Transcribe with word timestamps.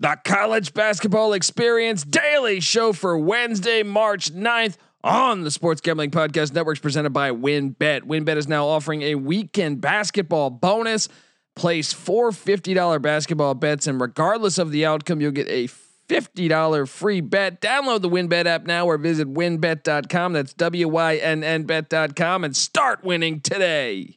The 0.00 0.16
college 0.24 0.74
basketball 0.74 1.32
experience 1.32 2.04
daily 2.04 2.60
show 2.60 2.92
for 2.92 3.18
Wednesday, 3.18 3.82
March 3.82 4.32
9th 4.32 4.76
on 5.02 5.42
the 5.42 5.50
Sports 5.50 5.80
Gambling 5.80 6.12
Podcast 6.12 6.54
Networks 6.54 6.78
presented 6.78 7.10
by 7.10 7.32
WynnBET. 7.32 8.02
WynnBET 8.02 8.36
is 8.36 8.46
now 8.46 8.68
offering 8.68 9.02
a 9.02 9.16
weekend 9.16 9.80
basketball 9.80 10.50
bonus. 10.50 11.08
Place 11.56 11.92
four 11.92 12.30
$50 12.30 13.02
basketball 13.02 13.54
bets, 13.54 13.88
and 13.88 14.00
regardless 14.00 14.58
of 14.58 14.70
the 14.70 14.86
outcome, 14.86 15.20
you'll 15.20 15.32
get 15.32 15.48
a 15.48 15.66
$50 16.08 16.88
free 16.88 17.20
bet. 17.20 17.60
Download 17.60 18.00
the 18.00 18.08
WynnBET 18.08 18.46
app 18.46 18.66
now 18.66 18.86
or 18.86 18.98
visit 18.98 19.26
wynnbet.com. 19.34 20.32
That's 20.32 20.54
W 20.54 20.86
Y 20.86 21.16
N 21.16 21.42
N 21.42 21.64
bet.com 21.64 22.44
and 22.44 22.56
start 22.56 23.02
winning 23.02 23.40
today. 23.40 24.16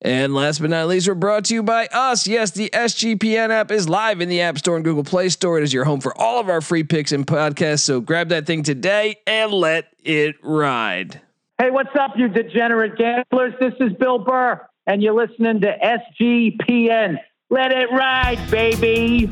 And 0.00 0.32
last 0.32 0.60
but 0.60 0.70
not 0.70 0.86
least, 0.86 1.08
we're 1.08 1.14
brought 1.14 1.46
to 1.46 1.54
you 1.54 1.62
by 1.62 1.86
us. 1.88 2.26
Yes, 2.26 2.52
the 2.52 2.70
SGPN 2.72 3.50
app 3.50 3.72
is 3.72 3.88
live 3.88 4.20
in 4.20 4.28
the 4.28 4.40
App 4.40 4.58
Store 4.58 4.76
and 4.76 4.84
Google 4.84 5.02
Play 5.02 5.28
Store. 5.28 5.58
It 5.58 5.64
is 5.64 5.72
your 5.72 5.84
home 5.84 6.00
for 6.00 6.16
all 6.16 6.38
of 6.38 6.48
our 6.48 6.60
free 6.60 6.84
picks 6.84 7.10
and 7.10 7.26
podcasts. 7.26 7.80
So 7.80 8.00
grab 8.00 8.28
that 8.28 8.46
thing 8.46 8.62
today 8.62 9.16
and 9.26 9.52
let 9.52 9.88
it 10.04 10.36
ride. 10.42 11.20
Hey, 11.60 11.70
what's 11.70 11.94
up, 11.98 12.12
you 12.16 12.28
degenerate 12.28 12.96
gamblers? 12.96 13.54
This 13.58 13.74
is 13.80 13.92
Bill 13.98 14.20
Burr, 14.20 14.64
and 14.86 15.02
you're 15.02 15.14
listening 15.14 15.60
to 15.62 15.76
SGPN. 16.20 17.16
Let 17.50 17.72
it 17.72 17.90
ride, 17.90 18.38
baby. 18.50 19.28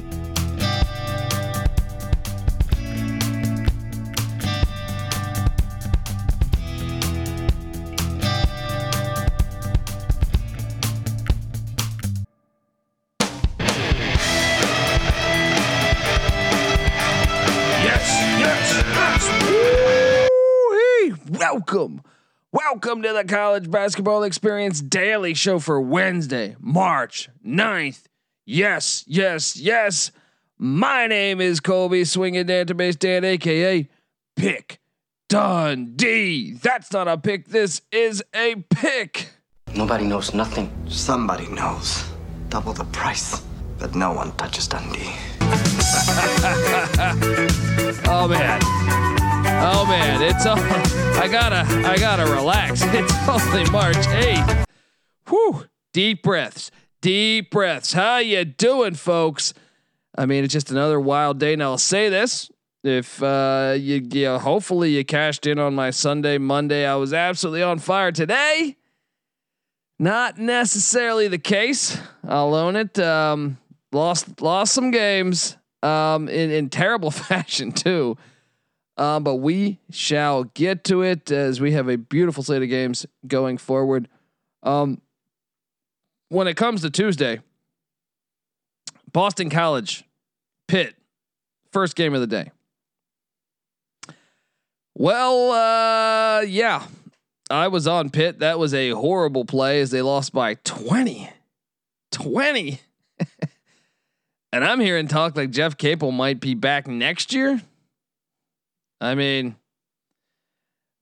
Welcome. 21.67 22.01
Welcome 22.53 23.03
to 23.03 23.13
the 23.13 23.25
College 23.25 23.69
Basketball 23.69 24.23
Experience 24.23 24.81
Daily 24.81 25.35
Show 25.35 25.59
for 25.59 25.81
Wednesday, 25.81 26.55
March 26.61 27.29
9th. 27.45 28.05
Yes, 28.45 29.03
yes, 29.09 29.57
yes. 29.57 30.13
My 30.59 31.09
name 31.09 31.41
is 31.41 31.59
Colby 31.59 32.05
Swinging 32.05 32.47
Database 32.47 32.97
Dan, 32.97 33.25
aka 33.25 33.89
Pick 34.37 34.79
Dundee. 35.29 36.53
That's 36.53 36.93
not 36.93 37.09
a 37.09 37.19
pick, 37.19 37.49
this 37.49 37.83
is 37.91 38.23
a 38.33 38.55
pick. 38.71 39.31
Nobody 39.75 40.05
knows 40.05 40.35
nothing. 40.35 40.71
Somebody 40.89 41.49
knows. 41.49 42.05
Double 42.49 42.75
the 42.75 42.85
price, 42.85 43.43
but 43.79 43.97
no 43.97 44.13
one 44.13 44.31
touches 44.37 44.69
Dundee. 44.69 45.11
oh 48.09 48.29
man. 48.31 48.66
It's 50.37 50.45
all, 50.45 50.59
I 50.61 51.29
gotta 51.29 51.65
I 51.89 51.97
gotta 51.97 52.31
relax. 52.31 52.83
It's 52.85 53.29
only 53.29 53.71
March 53.71 53.97
8th. 53.97 54.67
Whew. 55.31 55.65
Deep 55.95 56.23
breaths. 56.23 56.71
Deep 57.01 57.51
breaths. 57.51 57.95
How 57.95 58.19
you 58.19 58.45
doing, 58.45 58.95
folks? 58.95 59.55
I 60.17 60.27
mean, 60.27 60.45
it's 60.45 60.53
just 60.53 60.71
another 60.71 61.01
wild 61.01 61.41
day. 61.41 61.57
Now 61.57 61.71
I'll 61.71 61.79
say 61.79 62.11
this. 62.11 62.51
If 62.85 63.23
uh 63.23 63.77
you, 63.79 64.07
you 64.13 64.39
hopefully 64.39 64.91
you 64.91 65.07
cashed 65.07 65.47
in 65.47 65.59
on 65.59 65.75
my 65.75 65.89
Sunday, 65.91 66.37
Monday. 66.37 66.85
I 66.85 66.97
was 66.97 67.15
absolutely 67.15 67.63
on 67.63 67.79
fire 67.79 68.13
today. 68.13 68.77
Not 69.99 70.37
necessarily 70.37 71.29
the 71.29 71.39
case. 71.39 71.99
I'll 72.29 72.55
own 72.55 72.77
it. 72.77 72.99
Um 72.99 73.57
lost 73.91 74.43
lost 74.43 74.75
some 74.75 74.91
games 74.91 75.57
um 75.83 76.29
in, 76.29 76.51
in 76.51 76.69
terrible 76.69 77.11
fashion 77.31 77.73
too. 77.73 78.19
Um, 78.99 79.25
but 79.25 79.37
we 79.37 79.79
shall 79.91 80.45
get 80.45 80.85
to 80.85 81.03
it 81.03 81.31
as 81.31 81.61
we 81.61 81.73
have 81.73 81.89
a 81.89 81.99
beautiful 81.99 82.43
slate 82.43 82.63
of 82.63 82.69
games 82.69 83.05
going 83.27 83.59
forward. 83.59 84.09
Um, 84.63 85.01
when 86.29 86.49
it 86.49 86.57
comes 86.57 86.81
to 86.83 86.91
Tuesday, 86.91 87.41
Boston 89.13 89.51
College, 89.51 90.05
Pitt, 90.67 90.97
first 91.73 91.95
game 91.95 92.15
of 92.15 92.21
the 92.21 92.27
day. 92.27 92.51
Well, 94.95 95.51
uh, 95.53 96.41
yeah, 96.41 96.87
I 97.51 97.69
was 97.69 97.87
on 97.87 98.09
Pitt. 98.09 98.39
That 98.39 98.59
was 98.59 98.73
a 98.73 98.91
horrible 98.91 99.45
play 99.45 99.81
as 99.81 99.91
they 99.91 100.01
lost 100.01 100.33
by 100.33 100.55
20. 100.65 101.31
20. 102.13 102.81
and 104.53 104.65
I'm 104.65 104.81
hearing 104.81 105.07
talk 105.07 105.37
like 105.37 105.51
Jeff 105.51 105.77
Capel 105.77 106.13
might 106.13 106.41
be 106.41 106.55
back 106.55 106.87
next 106.87 107.35
year. 107.35 107.61
I 109.01 109.15
mean, 109.15 109.57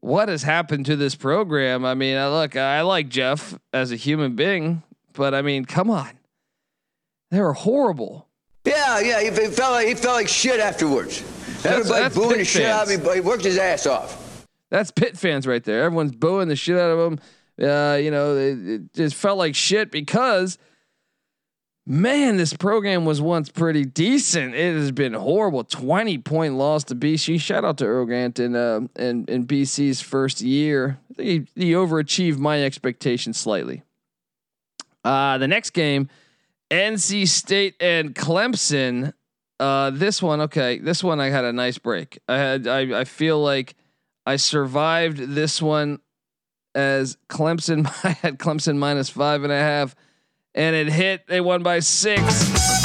what 0.01 0.29
has 0.29 0.43
happened 0.43 0.87
to 0.87 0.97
this 0.97 1.15
program? 1.15 1.85
I 1.85 1.95
mean, 1.95 2.17
I 2.17 2.29
look, 2.29 2.57
I 2.57 2.83
like 2.83 3.09
Jeff 3.09 3.59
as 3.73 3.93
a 3.93 3.97
human 3.97 4.37
being, 4.37 4.83
but 5.13 5.35
I 5.35 5.43
mean, 5.43 5.65
come 5.65 5.91
on, 5.91 6.11
they 7.31 7.41
were 7.41 7.55
horrible. 7.55 8.29
Yeah, 8.65 9.01
yeah, 9.01 9.21
he, 9.21 9.27
he 9.27 9.47
felt 9.49 9.73
like 9.73 9.89
he 9.89 9.95
felt 9.95 10.17
like 10.17 10.29
shit 10.29 10.61
afterwards. 10.61 11.23
Everybody 11.65 12.03
that's 12.03 12.15
booing 12.15 12.39
the 12.39 12.45
shit 12.45 12.67
out 12.67 12.85
of 12.85 12.91
him. 12.91 13.03
But 13.03 13.15
he 13.15 13.21
worked 13.21 13.45
his 13.45 13.59
ass 13.59 13.87
off. 13.87 14.47
That's 14.71 14.91
Pitt 14.91 15.17
fans 15.17 15.47
right 15.47 15.63
there. 15.63 15.85
Everyone's 15.85 16.15
booing 16.15 16.49
the 16.49 16.57
shit 16.57 16.77
out 16.77 16.91
of 16.91 17.13
him. 17.13 17.21
Uh, 17.61 17.97
you 17.97 18.11
know, 18.11 18.37
it, 18.37 18.69
it 18.69 18.95
just 18.95 19.15
felt 19.15 19.39
like 19.39 19.55
shit 19.55 19.91
because 19.91 20.59
Man, 21.87 22.39
this 22.39 22.55
program 22.55 23.05
was 23.05 23.21
once 23.21 23.51
pretty 23.51 23.85
decent. 23.85 24.55
It 24.55 24.75
has 24.75 24.91
been 24.91 25.13
horrible. 25.13 25.65
Twenty 25.65 26.17
point 26.17 26.55
loss 26.55 26.83
to 26.85 26.95
BC. 26.95 27.39
Shout 27.39 27.63
out 27.63 27.77
to 27.79 27.85
Earl 27.85 28.07
Grant 28.07 28.39
in 28.39 28.57
uh, 28.57 28.81
in, 28.97 29.27
in 29.27 29.47
BC's 29.47 30.01
first 30.01 30.41
year. 30.41 30.99
I 31.11 31.15
think 31.15 31.49
he, 31.55 31.67
he 31.67 31.73
overachieved 31.73 32.39
my 32.39 32.63
expectations 32.63 33.39
slightly. 33.39 33.83
Uh, 35.05 35.37
the 35.37 35.47
next 35.47 35.71
game, 35.71 36.09
NC 36.71 37.29
State 37.29 37.75
and 37.81 38.15
Clemson. 38.15 39.13
Uh, 39.61 39.91
this 39.91 40.23
one, 40.23 40.41
okay, 40.41 40.79
this 40.79 41.05
one 41.05 41.21
I 41.21 41.29
had 41.29 41.45
a 41.45 41.53
nice 41.53 41.77
break. 41.77 42.19
I 42.27 42.39
had 42.39 42.67
I 42.67 43.01
I 43.01 43.05
feel 43.05 43.43
like 43.43 43.75
I 44.25 44.37
survived 44.37 45.19
this 45.19 45.61
one 45.61 46.01
as 46.75 47.19
Clemson. 47.29 47.87
I 48.05 48.13
had 48.13 48.39
Clemson 48.39 48.79
minus 48.79 49.11
five 49.11 49.45
and 49.45 49.53
a 49.53 49.59
half 49.59 49.95
and 50.55 50.77
it 50.77 50.89
hit. 50.89 51.27
They 51.27 51.41
won 51.41 51.63
by 51.63 51.81
six. 51.81 52.23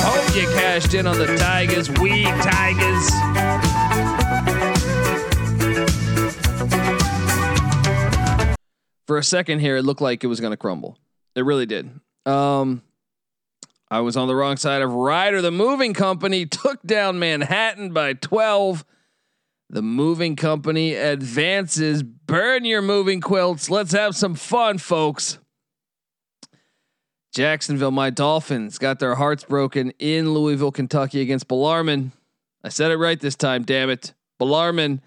Hope 0.02 0.36
you 0.36 0.48
cashed 0.54 0.94
in 0.94 1.06
on 1.06 1.18
the 1.18 1.38
Tigers. 1.38 1.90
We 2.00 2.24
Tigers. 2.24 3.10
For 9.06 9.18
a 9.18 9.24
second 9.24 9.60
here, 9.60 9.78
it 9.78 9.84
looked 9.84 10.02
like 10.02 10.24
it 10.24 10.28
was 10.28 10.40
going 10.40 10.52
to 10.52 10.58
crumble. 10.58 10.98
It 11.36 11.44
really 11.44 11.66
did. 11.66 11.90
Um, 12.26 12.84
I 13.90 14.02
was 14.02 14.16
on 14.16 14.28
the 14.28 14.36
wrong 14.36 14.58
side 14.58 14.82
of 14.82 14.94
Rider. 14.94 15.42
The 15.42 15.52
moving 15.52 15.94
company 15.94 16.46
took 16.48 16.82
down 16.84 17.18
Manhattan 17.20 17.92
by 17.92 18.14
12. 18.14 18.86
The 19.72 19.82
moving 19.82 20.36
company 20.36 20.94
advances. 20.96 22.04
Burn 22.04 22.66
your 22.66 22.82
moving 22.82 23.22
quilts. 23.22 23.70
Let's 23.70 23.92
have 23.94 24.16
some 24.16 24.36
fun, 24.36 24.78
folks. 24.78 25.40
Jacksonville, 27.34 27.92
my 27.92 28.10
Dolphins 28.10 28.78
got 28.78 29.00
their 29.00 29.16
hearts 29.16 29.44
broken 29.44 29.92
in 30.00 30.34
Louisville, 30.34 30.72
Kentucky 30.72 31.22
against 31.22 31.48
Bellarmine. 31.48 32.12
I 32.64 32.70
said 32.70 32.92
it 32.92 32.98
right 32.98 33.20
this 33.20 33.36
time, 33.36 33.64
damn 33.64 33.90
it. 33.90 34.14
Bellarmine. 34.40 35.02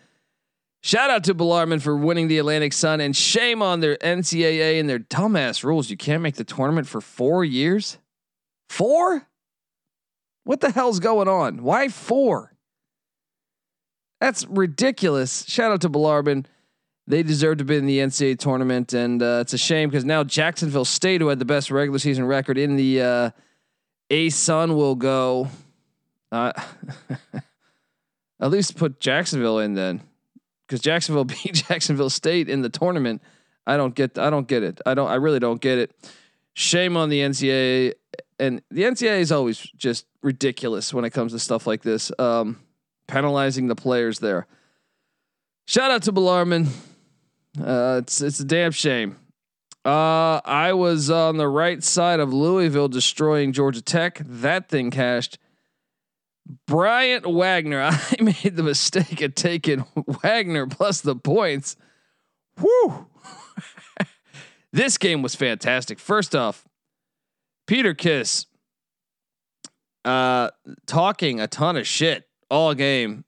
Shout 0.82 1.10
out 1.10 1.24
to 1.24 1.34
Bellarmine 1.34 1.80
for 1.80 1.96
winning 1.96 2.28
the 2.28 2.38
Atlantic 2.38 2.72
Sun 2.72 3.00
and 3.00 3.16
shame 3.16 3.62
on 3.62 3.80
their 3.80 3.96
NCAA 3.96 4.80
and 4.80 4.88
their 4.88 4.98
dumbass 4.98 5.64
rules. 5.64 5.90
You 5.90 5.96
can't 5.96 6.22
make 6.22 6.36
the 6.36 6.44
tournament 6.44 6.88
for 6.88 7.00
four 7.00 7.44
years? 7.44 7.98
Four? 8.68 9.26
What 10.44 10.60
the 10.60 10.70
hell's 10.70 10.98
going 10.98 11.28
on? 11.28 11.62
Why 11.62 11.88
four? 11.88 12.52
That's 14.20 14.46
ridiculous. 14.46 15.44
Shout 15.48 15.72
out 15.72 15.80
to 15.82 15.88
Bellarmine 15.88 16.46
they 17.06 17.22
deserve 17.22 17.58
to 17.58 17.64
be 17.64 17.76
in 17.76 17.86
the 17.86 17.98
NCAA 17.98 18.38
tournament, 18.38 18.92
and 18.92 19.22
uh, 19.22 19.38
it's 19.40 19.52
a 19.52 19.58
shame 19.58 19.88
because 19.88 20.04
now 20.04 20.22
Jacksonville 20.22 20.84
State, 20.84 21.20
who 21.20 21.28
had 21.28 21.38
the 21.38 21.44
best 21.44 21.70
regular 21.70 21.98
season 21.98 22.24
record 22.26 22.58
in 22.58 22.76
the 22.76 23.02
uh, 23.02 23.30
ASUN, 24.10 24.76
will 24.76 24.94
go. 24.94 25.48
Uh, 26.30 26.52
At 28.40 28.50
least 28.50 28.76
put 28.76 28.98
Jacksonville 28.98 29.60
in 29.60 29.74
then, 29.74 30.02
because 30.66 30.80
Jacksonville 30.80 31.24
beat 31.24 31.64
Jacksonville 31.68 32.10
State 32.10 32.48
in 32.48 32.62
the 32.62 32.68
tournament. 32.68 33.22
I 33.66 33.76
don't 33.76 33.94
get. 33.94 34.18
I 34.18 34.30
don't 34.30 34.48
get 34.48 34.62
it. 34.62 34.80
I 34.86 34.94
don't. 34.94 35.08
I 35.08 35.14
really 35.14 35.38
don't 35.38 35.60
get 35.60 35.78
it. 35.78 35.92
Shame 36.54 36.96
on 36.96 37.08
the 37.08 37.20
NCAA, 37.20 37.94
and 38.38 38.62
the 38.70 38.82
NCAA 38.82 39.20
is 39.20 39.32
always 39.32 39.58
just 39.58 40.06
ridiculous 40.22 40.92
when 40.92 41.04
it 41.04 41.10
comes 41.10 41.32
to 41.32 41.38
stuff 41.38 41.66
like 41.66 41.82
this. 41.82 42.12
Um, 42.18 42.60
penalizing 43.06 43.68
the 43.68 43.76
players 43.76 44.18
there. 44.18 44.46
Shout 45.66 45.90
out 45.90 46.02
to 46.04 46.12
Bellarmine. 46.12 46.68
Uh, 47.60 48.00
it's 48.02 48.20
it's 48.20 48.40
a 48.40 48.44
damn 48.44 48.72
shame. 48.72 49.18
Uh, 49.84 50.40
I 50.44 50.72
was 50.74 51.10
on 51.10 51.38
the 51.38 51.48
right 51.48 51.82
side 51.82 52.20
of 52.20 52.32
Louisville 52.32 52.88
destroying 52.88 53.52
Georgia 53.52 53.82
Tech. 53.82 54.22
That 54.24 54.68
thing 54.68 54.90
cashed. 54.90 55.38
Bryant 56.66 57.26
Wagner. 57.26 57.82
I 57.90 58.16
made 58.20 58.56
the 58.56 58.62
mistake 58.62 59.20
of 59.22 59.34
taking 59.34 59.84
Wagner 60.22 60.66
plus 60.66 61.00
the 61.00 61.16
points. 61.16 61.76
Whoo! 62.60 63.06
this 64.72 64.98
game 64.98 65.20
was 65.22 65.34
fantastic. 65.34 65.98
First 65.98 66.34
off, 66.34 66.64
Peter 67.66 67.94
Kiss 67.94 68.46
uh 70.04 70.50
talking 70.86 71.40
a 71.40 71.46
ton 71.46 71.76
of 71.76 71.86
shit 71.86 72.28
all 72.50 72.74
game. 72.74 73.24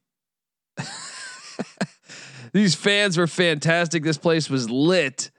These 2.55 2.73
fans 2.73 3.17
were 3.17 3.27
fantastic. 3.27 4.01
This 4.01 4.17
place 4.17 4.49
was 4.49 4.69
lit. 4.69 5.29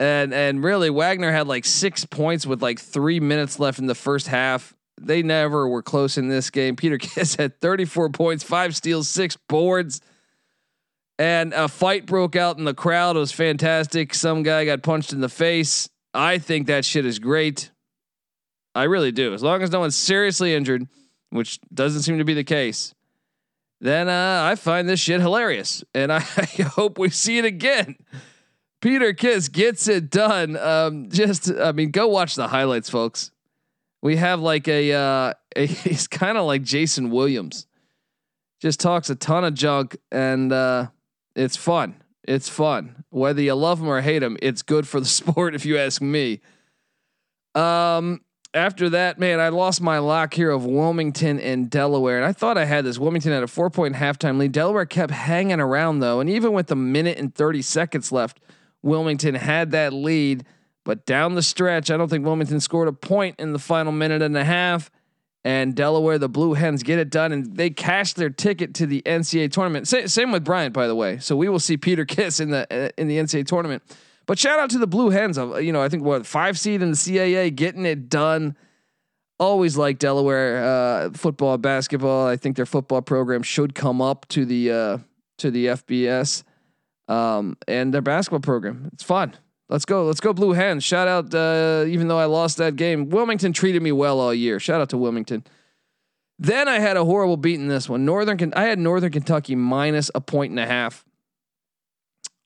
And 0.00 0.32
and 0.32 0.64
really 0.64 0.88
Wagner 0.88 1.32
had 1.32 1.46
like 1.46 1.64
6 1.64 2.04
points 2.06 2.46
with 2.46 2.62
like 2.62 2.78
3 2.78 3.20
minutes 3.20 3.58
left 3.58 3.78
in 3.78 3.86
the 3.86 3.94
first 3.94 4.28
half 4.28 4.76
they 5.00 5.22
never 5.22 5.68
were 5.68 5.82
close 5.82 6.16
in 6.16 6.28
this 6.28 6.50
game. 6.50 6.76
Peter 6.76 6.98
Kiss 6.98 7.36
had 7.36 7.60
34 7.60 8.10
points, 8.10 8.44
five 8.44 8.74
steals, 8.76 9.08
six 9.08 9.36
boards. 9.48 10.00
And 11.18 11.54
a 11.54 11.68
fight 11.68 12.04
broke 12.04 12.36
out 12.36 12.58
in 12.58 12.64
the 12.64 12.74
crowd. 12.74 13.16
It 13.16 13.20
was 13.20 13.32
fantastic. 13.32 14.12
Some 14.12 14.42
guy 14.42 14.66
got 14.66 14.82
punched 14.82 15.12
in 15.12 15.20
the 15.20 15.30
face. 15.30 15.88
I 16.12 16.38
think 16.38 16.66
that 16.66 16.84
shit 16.84 17.06
is 17.06 17.18
great. 17.18 17.70
I 18.74 18.84
really 18.84 19.12
do. 19.12 19.32
As 19.32 19.42
long 19.42 19.62
as 19.62 19.70
no 19.70 19.80
one's 19.80 19.96
seriously 19.96 20.54
injured, 20.54 20.86
which 21.30 21.58
doesn't 21.72 22.02
seem 22.02 22.18
to 22.18 22.24
be 22.24 22.34
the 22.34 22.44
case, 22.44 22.94
then 23.80 24.08
uh, 24.08 24.42
I 24.44 24.54
find 24.54 24.88
this 24.88 25.00
shit 25.00 25.20
hilarious. 25.20 25.84
And 25.94 26.12
I, 26.12 26.18
I 26.36 26.62
hope 26.62 26.98
we 26.98 27.10
see 27.10 27.38
it 27.38 27.44
again. 27.44 27.96
Peter 28.80 29.12
Kiss 29.12 29.48
gets 29.48 29.88
it 29.88 30.10
done. 30.10 30.56
Um, 30.56 31.08
just, 31.10 31.50
I 31.50 31.72
mean, 31.72 31.90
go 31.90 32.08
watch 32.08 32.34
the 32.34 32.48
highlights, 32.48 32.90
folks. 32.90 33.30
We 34.02 34.16
have 34.16 34.40
like 34.40 34.68
a, 34.68 34.92
uh, 34.92 35.32
a 35.56 35.66
he's 35.66 36.06
kind 36.06 36.38
of 36.38 36.46
like 36.46 36.62
Jason 36.62 37.10
Williams, 37.10 37.66
just 38.60 38.80
talks 38.80 39.10
a 39.10 39.14
ton 39.14 39.44
of 39.44 39.54
junk, 39.54 39.96
and 40.12 40.52
uh, 40.52 40.88
it's 41.34 41.56
fun. 41.56 41.96
It's 42.26 42.48
fun. 42.48 43.04
Whether 43.10 43.42
you 43.42 43.54
love 43.54 43.80
him 43.80 43.88
or 43.88 44.00
hate 44.00 44.22
him, 44.22 44.36
it's 44.42 44.62
good 44.62 44.86
for 44.86 45.00
the 45.00 45.06
sport, 45.06 45.54
if 45.54 45.64
you 45.64 45.78
ask 45.78 46.00
me. 46.02 46.40
Um, 47.54 48.20
after 48.56 48.88
that, 48.90 49.18
man, 49.18 49.38
I 49.38 49.50
lost 49.50 49.82
my 49.82 49.98
lock 49.98 50.32
here 50.32 50.50
of 50.50 50.64
Wilmington 50.64 51.38
and 51.38 51.68
Delaware, 51.68 52.16
and 52.16 52.24
I 52.24 52.32
thought 52.32 52.56
I 52.56 52.64
had 52.64 52.86
this. 52.86 52.98
Wilmington 52.98 53.30
had 53.32 53.42
a 53.42 53.46
four 53.46 53.68
point 53.68 53.94
halftime 53.94 54.38
lead. 54.38 54.52
Delaware 54.52 54.86
kept 54.86 55.12
hanging 55.12 55.60
around 55.60 56.00
though, 56.00 56.20
and 56.20 56.30
even 56.30 56.52
with 56.52 56.70
a 56.70 56.76
minute 56.76 57.18
and 57.18 57.34
thirty 57.34 57.60
seconds 57.60 58.10
left, 58.10 58.40
Wilmington 58.82 59.34
had 59.34 59.72
that 59.72 59.92
lead. 59.92 60.46
But 60.84 61.04
down 61.04 61.34
the 61.34 61.42
stretch, 61.42 61.90
I 61.90 61.96
don't 61.96 62.08
think 62.08 62.24
Wilmington 62.24 62.60
scored 62.60 62.88
a 62.88 62.92
point 62.92 63.38
in 63.38 63.52
the 63.52 63.58
final 63.58 63.92
minute 63.92 64.22
and 64.22 64.36
a 64.36 64.44
half. 64.44 64.90
And 65.44 65.76
Delaware, 65.76 66.18
the 66.18 66.28
Blue 66.28 66.54
Hens, 66.54 66.82
get 66.82 66.98
it 66.98 67.10
done, 67.10 67.30
and 67.30 67.56
they 67.56 67.70
cash 67.70 68.14
their 68.14 68.30
ticket 68.30 68.74
to 68.74 68.86
the 68.86 69.02
NCAA 69.02 69.52
tournament. 69.52 69.86
same 69.86 70.32
with 70.32 70.44
Bryant, 70.44 70.72
by 70.72 70.88
the 70.88 70.94
way. 70.96 71.18
So 71.18 71.36
we 71.36 71.48
will 71.48 71.60
see 71.60 71.76
Peter 71.76 72.04
Kiss 72.04 72.40
in 72.40 72.50
the 72.50 72.66
uh, 72.70 72.88
in 72.96 73.06
the 73.06 73.18
NCAA 73.18 73.46
tournament. 73.46 73.82
But 74.26 74.38
shout 74.38 74.58
out 74.58 74.70
to 74.70 74.78
the 74.78 74.86
Blue 74.86 75.10
Hens 75.10 75.38
of 75.38 75.62
you 75.62 75.72
know 75.72 75.82
I 75.82 75.88
think 75.88 76.02
what 76.02 76.26
five 76.26 76.58
seed 76.58 76.82
in 76.82 76.90
the 76.90 76.96
CAA, 76.96 77.54
getting 77.54 77.86
it 77.86 78.08
done. 78.08 78.56
Always 79.38 79.76
like 79.76 79.98
Delaware 79.98 80.64
uh, 80.64 81.10
football, 81.10 81.58
basketball. 81.58 82.26
I 82.26 82.36
think 82.36 82.56
their 82.56 82.66
football 82.66 83.02
program 83.02 83.42
should 83.42 83.74
come 83.74 84.00
up 84.00 84.26
to 84.28 84.44
the 84.44 84.70
uh, 84.70 84.98
to 85.38 85.50
the 85.50 85.66
FBS 85.66 86.42
um, 87.08 87.56
and 87.68 87.92
their 87.92 88.02
basketball 88.02 88.40
program. 88.40 88.90
It's 88.92 89.02
fun. 89.02 89.34
Let's 89.68 89.84
go. 89.84 90.04
Let's 90.04 90.20
go 90.20 90.32
Blue 90.32 90.52
Hens. 90.52 90.84
Shout 90.84 91.08
out 91.08 91.34
uh, 91.34 91.84
even 91.86 92.08
though 92.08 92.18
I 92.18 92.24
lost 92.24 92.56
that 92.58 92.76
game. 92.76 93.10
Wilmington 93.10 93.52
treated 93.52 93.82
me 93.82 93.92
well 93.92 94.20
all 94.20 94.32
year. 94.32 94.58
Shout 94.60 94.80
out 94.80 94.90
to 94.90 94.98
Wilmington. 94.98 95.44
Then 96.38 96.68
I 96.68 96.78
had 96.78 96.96
a 96.96 97.04
horrible 97.04 97.36
beat 97.36 97.58
in 97.58 97.68
this 97.68 97.88
one. 97.88 98.04
Northern 98.04 98.52
I 98.54 98.64
had 98.64 98.78
Northern 98.78 99.12
Kentucky 99.12 99.54
minus 99.54 100.10
a 100.14 100.20
point 100.20 100.50
and 100.50 100.60
a 100.60 100.66
half. 100.66 101.04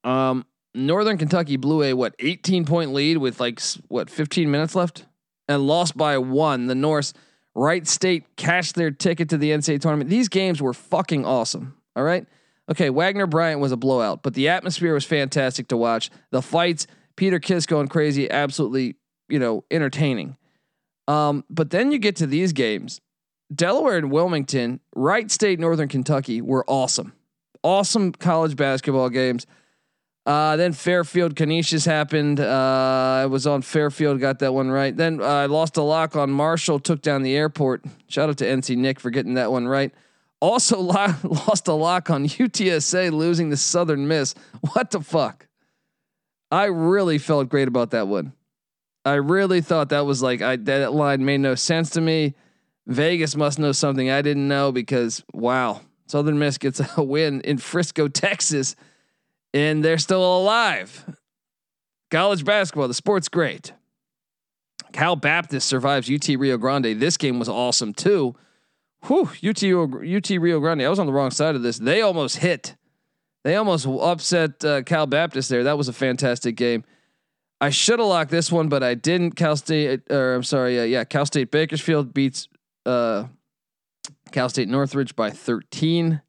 Um 0.03 0.47
Northern 0.75 1.19
Kentucky 1.19 1.57
blew 1.57 1.83
a 1.83 1.95
what 1.95 2.15
18 2.19 2.65
point 2.65 2.93
lead 2.93 3.19
with 3.19 3.41
like 3.41 3.61
what 3.89 4.09
15 4.09 4.51
minutes 4.51 4.75
left 4.75 5.07
and 5.49 5.67
lost 5.67 5.97
by 5.97 6.19
1. 6.19 6.67
The 6.67 6.75
Norse 6.75 7.13
Wright 7.55 7.87
State 7.87 8.25
cashed 8.37 8.77
their 8.77 8.91
ticket 8.91 9.29
to 9.31 9.39
the 9.39 9.51
NCAA 9.51 9.81
tournament. 9.81 10.11
These 10.11 10.29
games 10.29 10.63
were 10.63 10.73
fucking 10.73 11.25
awesome. 11.25 11.77
All 11.97 12.05
right? 12.05 12.27
Okay, 12.71 12.89
Wagner 12.89 13.27
Bryant 13.27 13.61
was 13.61 13.73
a 13.73 13.77
blowout, 13.77 14.23
but 14.23 14.35
the 14.35 14.49
atmosphere 14.49 14.95
was 14.95 15.05
fantastic 15.05 15.69
to 15.69 15.77
watch. 15.77 16.09
The 16.31 16.41
fights 16.41 16.87
Peter 17.17 17.41
Kiss 17.41 17.67
going 17.67 17.89
crazy, 17.89 18.31
absolutely, 18.31 18.95
you 19.29 19.41
know, 19.41 19.65
entertaining. 19.71 20.37
Um, 21.09 21.45
but 21.51 21.71
then 21.71 21.91
you 21.91 21.99
get 21.99 22.17
to 22.17 22.27
these 22.27 22.53
games. 22.53 23.01
Delaware 23.53 23.99
and 23.99 24.13
Wilmington, 24.13 24.79
Wright 24.95 25.29
State, 25.29 25.59
Northern 25.59 25.89
Kentucky 25.89 26.41
were 26.41 26.65
awesome. 26.69 27.13
Awesome 27.65 28.13
college 28.13 28.55
basketball 28.55 29.09
games. 29.09 29.47
Uh, 30.31 30.55
then 30.55 30.73
Fairfield 30.73 31.35
Canisius 31.35 31.85
happened. 31.85 32.39
Uh, 32.39 33.23
I 33.23 33.27
was 33.27 33.49
on 33.49 33.63
Fairfield, 33.63 34.21
got 34.21 34.39
that 34.39 34.55
one 34.55 34.71
right. 34.71 34.97
Then 34.97 35.21
uh, 35.21 35.25
I 35.25 35.47
lost 35.47 35.77
a 35.77 35.83
lock 35.83 36.15
on 36.15 36.31
Marshall, 36.31 36.79
took 36.79 37.03
down 37.03 37.23
the 37.25 37.35
airport. 37.35 37.85
Shout 38.07 38.29
out 38.29 38.39
to 38.39 38.45
NC 38.45 38.77
Nick 38.77 39.01
for 39.01 39.11
getting 39.11 39.35
that 39.35 39.51
one 39.51 39.67
right. 39.67 39.93
Also 40.39 40.79
lo- 40.81 41.17
lost 41.25 41.67
a 41.67 41.73
lock 41.73 42.11
on 42.11 42.29
UTSA 42.29 43.11
losing 43.11 43.51
the 43.51 43.57
Southern 43.57 44.07
Miss. 44.07 44.37
What 44.73 44.93
the 44.93 45.01
fuck? 45.01 45.49
I 46.53 46.67
really 46.67 47.19
felt 47.19 47.49
great 47.49 47.67
about 47.67 47.91
that 47.91 48.07
one. 48.07 48.33
I 49.05 49.15
really 49.15 49.61
thought 49.61 49.89
that 49.89 50.07
was 50.07 50.23
like 50.23 50.43
I 50.43 50.55
that 50.55 50.93
line 50.93 51.25
made 51.25 51.41
no 51.41 51.57
sense 51.57 51.91
to 51.91 52.01
me. 52.01 52.35
Vegas 52.87 53.35
must 53.35 53.59
know 53.59 53.73
something 53.73 54.09
I 54.09 54.23
didn't 54.23 54.47
know 54.47 54.71
because 54.71 55.25
wow, 55.33 55.81
Southern 56.07 56.39
Miss 56.39 56.57
gets 56.57 56.81
a 56.97 57.03
win 57.03 57.41
in 57.41 57.59
Frisco, 57.59 58.07
Texas, 58.07 58.77
and 59.53 59.85
they're 59.85 59.99
still 59.99 60.39
alive. 60.39 61.05
College 62.11 62.45
basketball, 62.45 62.89
the 62.89 62.95
sport's 62.95 63.29
great. 63.29 63.73
Cal 64.93 65.17
Baptist 65.17 65.69
survives 65.69 66.11
UT 66.11 66.27
Rio 66.29 66.57
Grande. 66.57 67.01
This 67.01 67.17
game 67.17 67.39
was 67.39 67.49
awesome 67.49 67.95
too. 67.95 68.35
Whew, 69.07 69.31
UT 69.43 69.63
UT 69.63 70.31
Rio 70.31 70.61
Grande. 70.61 70.83
I 70.83 70.89
was 70.89 70.99
on 70.99 71.07
the 71.07 71.13
wrong 71.13 71.31
side 71.31 71.55
of 71.55 71.63
this. 71.63 71.79
They 71.79 72.03
almost 72.03 72.39
hit. 72.39 72.77
They 73.45 73.57
almost 73.57 73.87
upset 73.87 74.65
uh, 74.65 74.83
Cal 74.83 75.07
Baptist 75.07 75.49
there. 75.49 75.65
That 75.65 75.79
was 75.79 75.89
a 75.89 75.93
fantastic 75.93 76.57
game. 76.57 76.85
I 77.61 77.71
should 77.71 77.99
have 77.99 78.09
locked 78.09 78.31
this 78.31 78.51
one, 78.51 78.69
but 78.69 78.83
I 78.83 78.95
didn't. 78.95 79.33
Cal 79.33 79.57
State, 79.57 80.03
or 80.11 80.35
I'm 80.35 80.43
sorry, 80.43 80.81
uh, 80.81 80.85
yeah, 80.85 81.05
Cal 81.05 81.27
State 81.27 81.51
Bakersfield 81.51 82.13
beats 82.13 82.49
uh, 82.85 83.25
Cal 84.33 84.49
State 84.49 84.69
Northridge 84.69 85.15
by 85.15 85.31
13. 85.31 86.21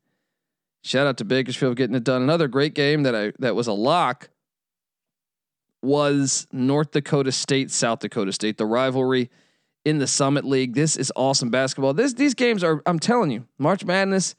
Shout 0.84 1.08
out 1.08 1.18
to 1.18 1.26
Bakersfield 1.26 1.78
getting 1.78 1.96
it 1.96 2.04
done. 2.04 2.22
Another 2.22 2.48
great 2.48 2.74
game 2.74 3.04
that 3.04 3.16
I 3.16 3.34
that 3.40 3.56
was 3.56 3.68
a 3.68 3.74
lock 3.74 4.30
was 5.82 6.48
North 6.52 6.92
Dakota 6.92 7.32
State 7.32 7.72
South 7.72 8.00
Dakota 8.00 8.32
State 8.32 8.58
the 8.58 8.66
rivalry 8.66 9.30
in 9.86 10.00
the 10.00 10.08
Summit 10.08 10.46
League. 10.46 10.74
This 10.74 10.98
is 10.98 11.12
awesome 11.16 11.50
basketball. 11.50 11.94
This 11.94 12.14
these 12.14 12.34
games 12.34 12.64
are 12.64 12.82
I'm 12.86 13.00
telling 13.00 13.32
you 13.32 13.48
March 13.58 13.86
Madness 13.86 14.36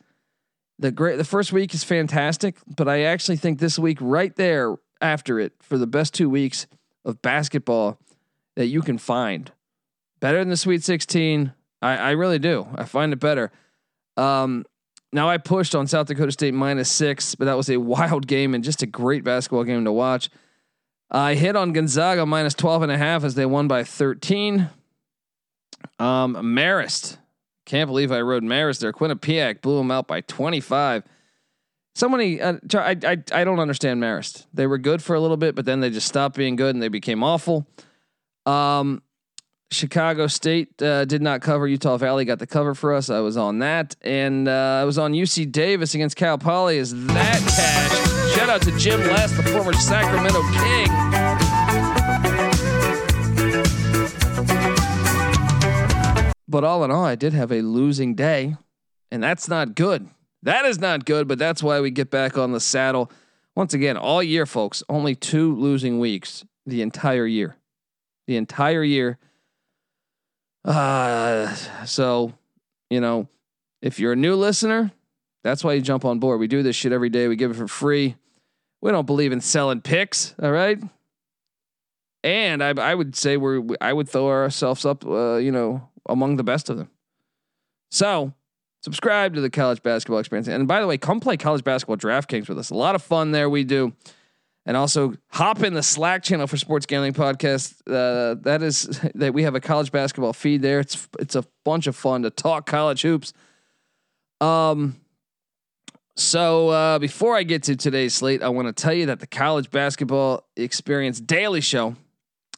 the 0.79 0.91
great 0.91 1.17
the 1.17 1.25
first 1.25 1.53
week 1.53 1.75
is 1.75 1.85
fantastic, 1.85 2.57
but 2.77 2.89
I 2.89 3.03
actually 3.03 3.37
think 3.37 3.59
this 3.59 3.79
week 3.79 3.99
right 4.01 4.35
there 4.37 4.77
after 5.01 5.39
it 5.39 5.53
for 5.61 5.79
the 5.79 5.87
best 5.87 6.15
two 6.15 6.29
weeks 6.29 6.67
of 7.05 7.23
basketball 7.23 7.99
that 8.57 8.67
you 8.67 8.83
can 8.83 8.99
find. 8.99 9.51
Better 10.21 10.39
than 10.39 10.51
the 10.51 10.57
Sweet 10.57 10.83
16. 10.83 11.53
I, 11.81 11.97
I 11.97 12.11
really 12.13 12.39
do. 12.39 12.69
I 12.77 12.85
find 12.85 13.13
it 13.13 13.19
better. 13.19 13.51
Um, 14.17 14.65
now 15.13 15.29
I 15.29 15.39
pushed 15.39 15.75
on 15.75 15.87
South 15.87 16.07
Dakota 16.07 16.33
State 16.33 16.55
minus 16.55 16.91
six, 16.91 17.35
but 17.35 17.45
that 17.45 17.57
was 17.57 17.69
a 17.71 17.77
wild 17.79 18.27
game 18.27 18.55
and 18.55 18.65
just 18.65 18.83
a 18.83 18.87
great 18.87 19.25
basketball 19.25 19.65
game 19.65 19.85
to 19.85 19.93
watch. 19.93 20.31
I 21.11 21.35
hit 21.35 21.57
on 21.57 21.73
Gonzaga 21.73 22.25
minus 22.25 22.55
12 22.55 22.83
and 22.83 22.93
a 22.93 22.97
half 22.97 23.23
as 23.23 23.35
they 23.35 23.45
won 23.45 23.69
by 23.69 23.85
13. 23.85 24.71
Um, 25.99 26.35
Marist 26.37 27.19
can't 27.65 27.89
believe 27.89 28.11
I 28.11 28.21
rode 28.21 28.43
Marist 28.43 28.81
there. 28.81 28.93
Quinnipiac 28.93 29.61
blew 29.61 29.79
him 29.79 29.91
out 29.91 30.07
by 30.07 30.21
25. 30.23 31.05
Somebody, 31.95 32.41
uh, 32.41 32.55
I, 32.75 32.97
I, 33.05 33.17
I 33.33 33.45
don't 33.45 33.61
understand 33.61 34.03
Marist. 34.03 34.47
They 34.53 34.67
were 34.67 34.79
good 34.79 35.03
for 35.03 35.15
a 35.15 35.21
little 35.21 35.37
bit, 35.37 35.55
but 35.55 35.65
then 35.65 35.81
they 35.81 35.91
just 35.91 36.09
stopped 36.09 36.37
being 36.37 36.57
good 36.57 36.75
and 36.75 36.83
they 36.83 36.89
became 36.89 37.23
awful. 37.23 37.67
Um, 38.47 39.03
Chicago 39.73 40.27
State 40.27 40.81
uh, 40.83 41.07
did 41.07 41.23
not 41.23 41.41
cover. 41.41 41.67
Utah 41.67 41.97
Valley 41.97 42.25
got 42.25 42.39
the 42.39 42.47
cover 42.47 42.75
for 42.75 42.93
us. 42.93 43.09
I 43.09 43.21
was 43.21 43.37
on 43.37 43.61
that, 43.61 43.97
and 44.03 44.47
uh, 44.47 44.81
I 44.83 44.85
was 44.85 44.99
on 44.99 45.13
UC 45.13 45.51
Davis 45.51 45.95
against 45.95 46.17
Cal 46.17 46.37
Poly. 46.37 46.77
Is 46.77 46.93
that 47.07 47.41
cash? 47.41 48.35
Shout 48.35 48.51
out 48.51 48.61
to 48.63 48.79
Jim 48.79 49.01
Les, 49.01 49.35
the 49.35 49.43
former 49.45 49.73
Sacramento 49.73 50.43
King. 50.53 50.89
But 56.47 56.65
all 56.65 56.85
in 56.85 56.91
all, 56.91 57.05
I 57.05 57.15
did 57.15 57.33
have 57.33 57.51
a 57.51 57.63
losing 57.63 58.15
day, 58.15 58.57
and 59.11 59.23
that's 59.23 59.49
not 59.49 59.75
good. 59.75 60.07
That 60.43 60.67
is 60.67 60.79
not 60.79 61.07
good, 61.07 61.27
but 61.27 61.39
that's 61.39 61.63
why 61.63 61.81
we 61.81 61.91
get 61.91 62.11
back 62.11 62.37
on 62.37 62.53
the 62.53 62.61
saddle. 62.61 63.11
Once 63.57 63.73
again, 63.73 63.97
all 63.97 64.23
year, 64.23 64.45
folks, 64.45 64.83
only 64.91 65.15
two 65.15 65.57
losing 65.57 65.99
weeks 65.99 66.45
the 66.67 66.83
entire 66.83 67.27
year. 67.27 67.57
The 68.27 68.37
entire 68.37 68.83
year. 68.83 69.19
Uh, 70.65 71.53
so, 71.85 72.33
you 72.91 73.01
know, 73.01 73.29
if 73.81 73.99
you're 73.99 74.13
a 74.13 74.17
new 74.17 74.37
listener, 74.37 74.93
that's 75.43 75.65
why 75.65 75.73
you 75.73 75.81
jump 75.81 76.05
on 76.05 76.19
board. 76.19 76.39
We 76.39 76.47
do 76.47 76.63
this 76.63 76.77
shit 76.77 76.93
every 76.93 77.09
day. 77.09 77.29
We 77.29 77.37
give 77.37 77.51
it 77.51 77.57
for 77.57 77.69
free. 77.69 78.17
We 78.81 78.91
don't 78.91 79.07
believe 79.07 79.33
in 79.33 79.41
selling 79.41 79.81
picks. 79.81 80.35
All 80.41 80.53
right. 80.53 80.79
And 82.25 82.63
I, 82.63 82.71
I 82.71 82.95
would 82.95 83.17
say 83.17 83.37
we're, 83.37 83.63
I 83.81 83.93
would 83.93 84.09
throw 84.09 84.29
ourselves 84.29 84.85
up, 84.85 85.05
uh, 85.05 85.37
you 85.37 85.51
know, 85.51 85.89
among 86.09 86.37
the 86.37 86.45
best 86.45 86.71
of 86.71 86.79
them. 86.79 86.91
So 87.91 88.33
subscribe 88.83 89.35
to 89.35 89.41
the 89.41 89.51
college 89.51 89.83
basketball 89.83 90.19
experience. 90.19 90.49
And 90.49 90.69
by 90.69 90.81
the 90.81 90.87
way, 90.87 90.99
come 90.99 91.21
play 91.21 91.37
college 91.37 91.65
basketball 91.65 91.97
DraftKings 91.97 92.49
with 92.49 92.59
us. 92.59 92.71
A 92.71 92.75
lot 92.75 92.95
of 92.95 93.03
fun 93.03 93.33
there 93.33 93.51
we 93.51 93.65
do 93.65 93.93
and 94.65 94.77
also 94.77 95.15
hop 95.29 95.63
in 95.63 95.75
the 95.75 95.83
Slack 95.83 96.23
channel 96.23 96.47
for 96.47 96.57
Sports 96.57 96.87
Gambling 96.87 97.15
Podcast. 97.15 97.81
Uh, 97.87 98.37
that 98.43 98.63
is 98.63 98.85
that 99.15 99.35
we 99.35 99.43
have 99.43 99.55
a 99.55 99.61
college 99.61 99.93
basketball 99.93 100.33
feed 100.33 100.63
there. 100.63 100.81
It's 100.81 101.09
it's 101.19 101.35
a 101.35 101.45
bunch 101.65 101.87
of 101.87 101.97
fun 101.97 102.23
to 102.23 102.31
talk 102.31 102.67
college 102.67 103.03
hoops. 103.03 103.33
Um. 104.41 104.97
So 106.15 106.69
uh, 106.69 106.99
before 106.99 107.37
I 107.37 107.43
get 107.43 107.63
to 107.65 107.77
today's 107.77 108.15
slate, 108.15 108.43
I 108.43 108.51
want 108.51 108.69
to 108.69 108.75
tell 108.75 108.93
you 108.93 109.07
that 109.07 109.21
the 109.21 109.27
College 109.27 109.71
Basketball 109.71 110.47
Experience 110.57 111.19
Daily 111.19 111.63
Show 111.63 111.97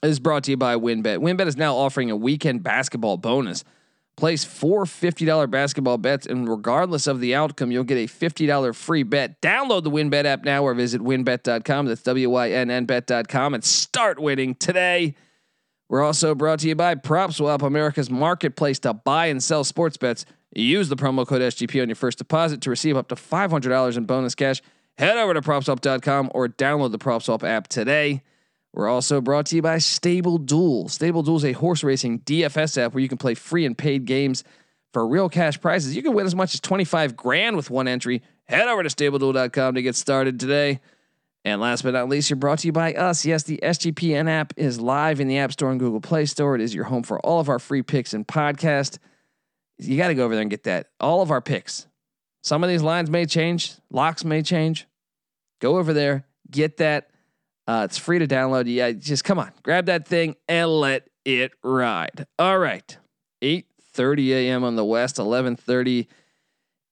is 0.02 0.18
brought 0.18 0.42
to 0.44 0.50
you 0.50 0.56
by 0.56 0.74
WynnBET. 0.74 1.18
WynnBET 1.18 1.46
is 1.46 1.56
now 1.56 1.76
offering 1.76 2.10
a 2.10 2.16
weekend 2.16 2.64
basketball 2.64 3.16
bonus. 3.16 3.62
Place 4.16 4.44
four 4.44 4.84
$50 4.84 5.50
basketball 5.50 5.98
bets, 5.98 6.26
and 6.26 6.48
regardless 6.48 7.08
of 7.08 7.18
the 7.18 7.34
outcome, 7.34 7.72
you'll 7.72 7.82
get 7.82 7.98
a 7.98 8.06
$50 8.06 8.74
free 8.74 9.02
bet. 9.02 9.40
Download 9.40 9.82
the 9.82 9.90
WynnBET 9.90 10.24
app 10.24 10.44
now 10.44 10.62
or 10.62 10.72
visit 10.72 11.00
wynnbet.com. 11.00 11.86
That's 11.86 12.02
W 12.02 12.30
Y 12.30 12.50
N 12.50 12.70
N 12.70 12.84
bet.com 12.84 13.54
and 13.54 13.64
start 13.64 14.20
winning 14.20 14.54
today. 14.54 15.16
We're 15.88 16.02
also 16.02 16.34
brought 16.34 16.60
to 16.60 16.68
you 16.68 16.74
by 16.74 16.94
PropSwap, 16.94 17.62
America's 17.62 18.08
marketplace 18.08 18.78
to 18.80 18.94
buy 18.94 19.26
and 19.26 19.42
sell 19.42 19.64
sports 19.64 19.96
bets. 19.96 20.24
Use 20.54 20.88
the 20.88 20.96
promo 20.96 21.26
code 21.26 21.42
SGP 21.42 21.82
on 21.82 21.88
your 21.88 21.96
first 21.96 22.18
deposit 22.18 22.60
to 22.62 22.70
receive 22.70 22.96
up 22.96 23.08
to 23.08 23.16
$500 23.16 23.96
in 23.96 24.04
bonus 24.04 24.34
cash. 24.34 24.62
Head 24.96 25.16
over 25.16 25.34
to 25.34 25.40
propswap.com 25.40 26.30
or 26.32 26.48
download 26.48 26.92
the 26.92 26.98
PropSwap 26.98 27.42
app 27.42 27.66
today. 27.66 28.22
We're 28.74 28.88
also 28.88 29.20
brought 29.20 29.46
to 29.46 29.56
you 29.56 29.62
by 29.62 29.78
Stable 29.78 30.36
Duel. 30.36 30.88
Stable 30.88 31.22
Duel 31.22 31.36
is 31.36 31.44
a 31.44 31.52
horse 31.52 31.84
racing 31.84 32.18
DFS 32.20 32.76
app 32.76 32.92
where 32.92 33.00
you 33.00 33.08
can 33.08 33.18
play 33.18 33.34
free 33.34 33.64
and 33.64 33.78
paid 33.78 34.04
games 34.04 34.42
for 34.92 35.06
real 35.06 35.28
cash 35.28 35.60
prizes. 35.60 35.94
You 35.94 36.02
can 36.02 36.12
win 36.12 36.26
as 36.26 36.34
much 36.34 36.54
as 36.54 36.60
25 36.60 37.16
grand 37.16 37.54
with 37.56 37.70
one 37.70 37.86
entry. 37.86 38.20
Head 38.46 38.66
over 38.66 38.82
to 38.82 38.88
stableduel.com 38.88 39.76
to 39.76 39.82
get 39.82 39.94
started 39.94 40.40
today. 40.40 40.80
And 41.44 41.60
last 41.60 41.82
but 41.82 41.92
not 41.92 42.08
least, 42.08 42.30
you're 42.30 42.36
brought 42.36 42.60
to 42.60 42.66
you 42.66 42.72
by 42.72 42.94
us. 42.94 43.24
Yes, 43.24 43.44
the 43.44 43.60
SGPN 43.62 44.28
app 44.28 44.52
is 44.56 44.80
live 44.80 45.20
in 45.20 45.28
the 45.28 45.38
App 45.38 45.52
Store 45.52 45.70
and 45.70 45.78
Google 45.78 46.00
Play 46.00 46.26
Store. 46.26 46.56
It 46.56 46.60
is 46.60 46.74
your 46.74 46.84
home 46.84 47.04
for 47.04 47.20
all 47.20 47.38
of 47.38 47.48
our 47.48 47.60
free 47.60 47.82
picks 47.82 48.12
and 48.12 48.26
podcast. 48.26 48.98
You 49.78 49.96
got 49.96 50.08
to 50.08 50.14
go 50.16 50.24
over 50.24 50.34
there 50.34 50.42
and 50.42 50.50
get 50.50 50.64
that. 50.64 50.88
All 50.98 51.22
of 51.22 51.30
our 51.30 51.40
picks. 51.40 51.86
Some 52.42 52.64
of 52.64 52.70
these 52.70 52.82
lines 52.82 53.08
may 53.08 53.24
change, 53.24 53.74
locks 53.90 54.24
may 54.24 54.42
change. 54.42 54.86
Go 55.60 55.78
over 55.78 55.92
there, 55.92 56.26
get 56.50 56.78
that 56.78 57.10
uh, 57.66 57.86
it's 57.88 57.98
free 57.98 58.18
to 58.18 58.26
download. 58.26 58.64
Yeah, 58.66 58.92
just 58.92 59.24
come 59.24 59.38
on, 59.38 59.52
grab 59.62 59.86
that 59.86 60.06
thing 60.06 60.36
and 60.48 60.70
let 60.70 61.08
it 61.24 61.52
ride. 61.62 62.26
All 62.38 62.58
right, 62.58 62.96
eight 63.42 63.66
thirty 63.92 64.32
a.m. 64.34 64.64
on 64.64 64.76
the 64.76 64.84
west, 64.84 65.18
eleven 65.18 65.56
thirty 65.56 66.08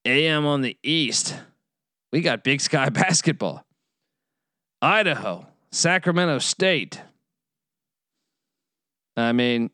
a.m. 0.05 0.47
on 0.47 0.63
the 0.63 0.77
east. 0.83 1.37
We 2.13 2.21
got 2.21 2.45
Big 2.45 2.61
Sky 2.61 2.89
basketball. 2.91 3.65
Idaho, 4.81 5.47
Sacramento 5.71 6.39
State. 6.39 7.01
I 9.17 9.33
mean, 9.33 9.71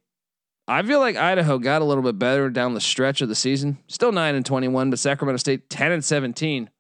I 0.67 0.83
feel 0.83 1.01
like 1.01 1.17
Idaho 1.17 1.59
got 1.59 1.81
a 1.81 1.85
little 1.85 2.03
bit 2.03 2.19
better 2.19 2.51
down 2.51 2.75
the 2.75 2.81
stretch 2.81 3.23
of 3.23 3.29
the 3.29 3.35
season. 3.35 3.79
Still 3.87 4.13
nine 4.13 4.35
and 4.35 4.45
twenty-one, 4.45 4.91
but 4.91 4.99
Sacramento 4.99 5.39
State 5.39 5.71
ten 5.71 5.93
and 5.93 6.05
seventeen. 6.05 6.71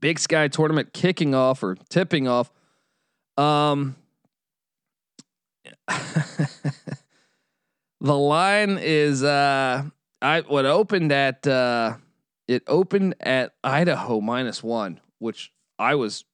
Big 0.00 0.18
Sky 0.18 0.48
tournament 0.48 0.92
kicking 0.92 1.34
off 1.34 1.62
or 1.62 1.76
tipping 1.88 2.26
off. 2.26 2.50
Um, 3.36 3.96
the 8.00 8.16
line 8.16 8.78
is 8.80 9.22
uh, 9.22 9.84
I 10.22 10.40
what 10.42 10.66
opened 10.66 11.12
at 11.12 11.46
uh, 11.46 11.96
it 12.48 12.62
opened 12.66 13.14
at 13.20 13.54
Idaho 13.62 14.20
minus 14.20 14.62
one, 14.62 15.00
which 15.18 15.52
I 15.78 15.94
was 15.94 16.24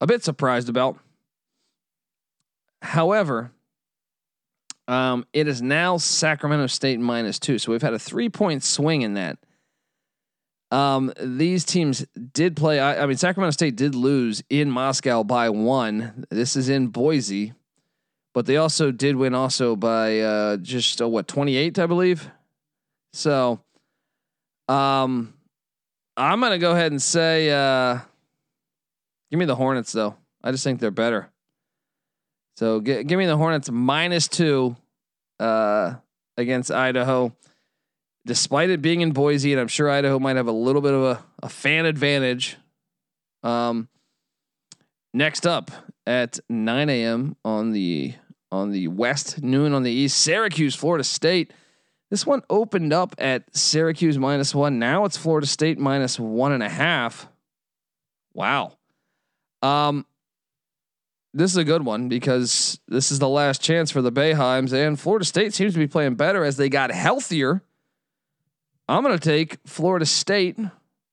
a 0.00 0.06
bit 0.06 0.24
surprised 0.24 0.68
about. 0.68 0.98
However, 2.82 3.52
um, 4.86 5.26
it 5.32 5.48
is 5.48 5.60
now 5.60 5.96
Sacramento 5.98 6.66
State 6.68 7.00
minus 7.00 7.38
two, 7.38 7.58
so 7.58 7.72
we've 7.72 7.82
had 7.82 7.94
a 7.94 7.98
three 7.98 8.28
point 8.28 8.62
swing 8.62 9.02
in 9.02 9.14
that. 9.14 9.38
Um, 10.70 11.12
these 11.18 11.64
teams 11.64 12.06
did 12.32 12.56
play. 12.56 12.78
I, 12.78 13.02
I, 13.02 13.06
mean, 13.06 13.16
Sacramento 13.16 13.52
State 13.52 13.76
did 13.76 13.94
lose 13.94 14.42
in 14.50 14.70
Moscow 14.70 15.24
by 15.24 15.48
one. 15.48 16.26
This 16.30 16.56
is 16.56 16.68
in 16.68 16.88
Boise, 16.88 17.54
but 18.34 18.46
they 18.46 18.58
also 18.58 18.90
did 18.90 19.16
win 19.16 19.34
also 19.34 19.76
by 19.76 20.20
uh, 20.20 20.56
just 20.58 21.00
uh, 21.00 21.08
what 21.08 21.26
twenty 21.26 21.56
eight, 21.56 21.78
I 21.78 21.86
believe. 21.86 22.30
So, 23.14 23.60
um, 24.68 25.32
I'm 26.16 26.40
gonna 26.40 26.58
go 26.58 26.72
ahead 26.72 26.92
and 26.92 27.00
say, 27.00 27.50
uh, 27.50 28.00
give 29.30 29.38
me 29.38 29.46
the 29.46 29.56
Hornets 29.56 29.92
though. 29.92 30.16
I 30.42 30.50
just 30.50 30.64
think 30.64 30.80
they're 30.80 30.90
better. 30.90 31.30
So 32.58 32.80
g- 32.80 33.04
give 33.04 33.18
me 33.18 33.26
the 33.26 33.36
Hornets 33.36 33.70
minus 33.70 34.28
two 34.28 34.76
uh, 35.40 35.94
against 36.36 36.70
Idaho 36.70 37.32
despite 38.28 38.68
it 38.68 38.82
being 38.82 39.00
in 39.00 39.12
Boise, 39.12 39.52
and 39.52 39.60
I'm 39.60 39.68
sure 39.68 39.90
Idaho 39.90 40.18
might 40.18 40.36
have 40.36 40.46
a 40.46 40.52
little 40.52 40.82
bit 40.82 40.92
of 40.92 41.02
a, 41.02 41.24
a 41.42 41.48
fan 41.48 41.86
advantage. 41.86 42.58
Um, 43.42 43.88
next 45.14 45.46
up 45.46 45.70
at 46.06 46.38
9 46.48 46.90
a.m. 46.90 47.36
on 47.44 47.72
the 47.72 48.14
on 48.52 48.70
the 48.70 48.88
west, 48.88 49.42
noon 49.42 49.72
on 49.74 49.82
the 49.82 49.90
east, 49.90 50.18
Syracuse, 50.18 50.74
Florida 50.74 51.04
State. 51.04 51.52
This 52.10 52.26
one 52.26 52.42
opened 52.48 52.92
up 52.92 53.14
at 53.18 53.44
Syracuse 53.54 54.18
minus 54.18 54.54
one. 54.54 54.78
Now 54.78 55.04
it's 55.04 55.16
Florida 55.16 55.46
State 55.46 55.78
minus 55.78 56.18
one 56.18 56.52
and 56.52 56.62
a 56.62 56.68
half. 56.68 57.28
Wow. 58.32 58.78
Um, 59.62 60.06
this 61.34 61.50
is 61.50 61.56
a 61.56 61.64
good 61.64 61.84
one 61.84 62.08
because 62.08 62.78
this 62.88 63.10
is 63.10 63.18
the 63.18 63.28
last 63.28 63.62
chance 63.62 63.90
for 63.90 64.02
the 64.02 64.12
Boeheims, 64.12 64.72
and 64.72 65.00
Florida 65.00 65.24
State 65.24 65.54
seems 65.54 65.72
to 65.72 65.78
be 65.78 65.86
playing 65.86 66.14
better 66.14 66.44
as 66.44 66.56
they 66.56 66.68
got 66.68 66.90
healthier. 66.90 67.62
I'm 68.90 69.02
going 69.02 69.18
to 69.18 69.22
take 69.22 69.58
Florida 69.66 70.06
State 70.06 70.56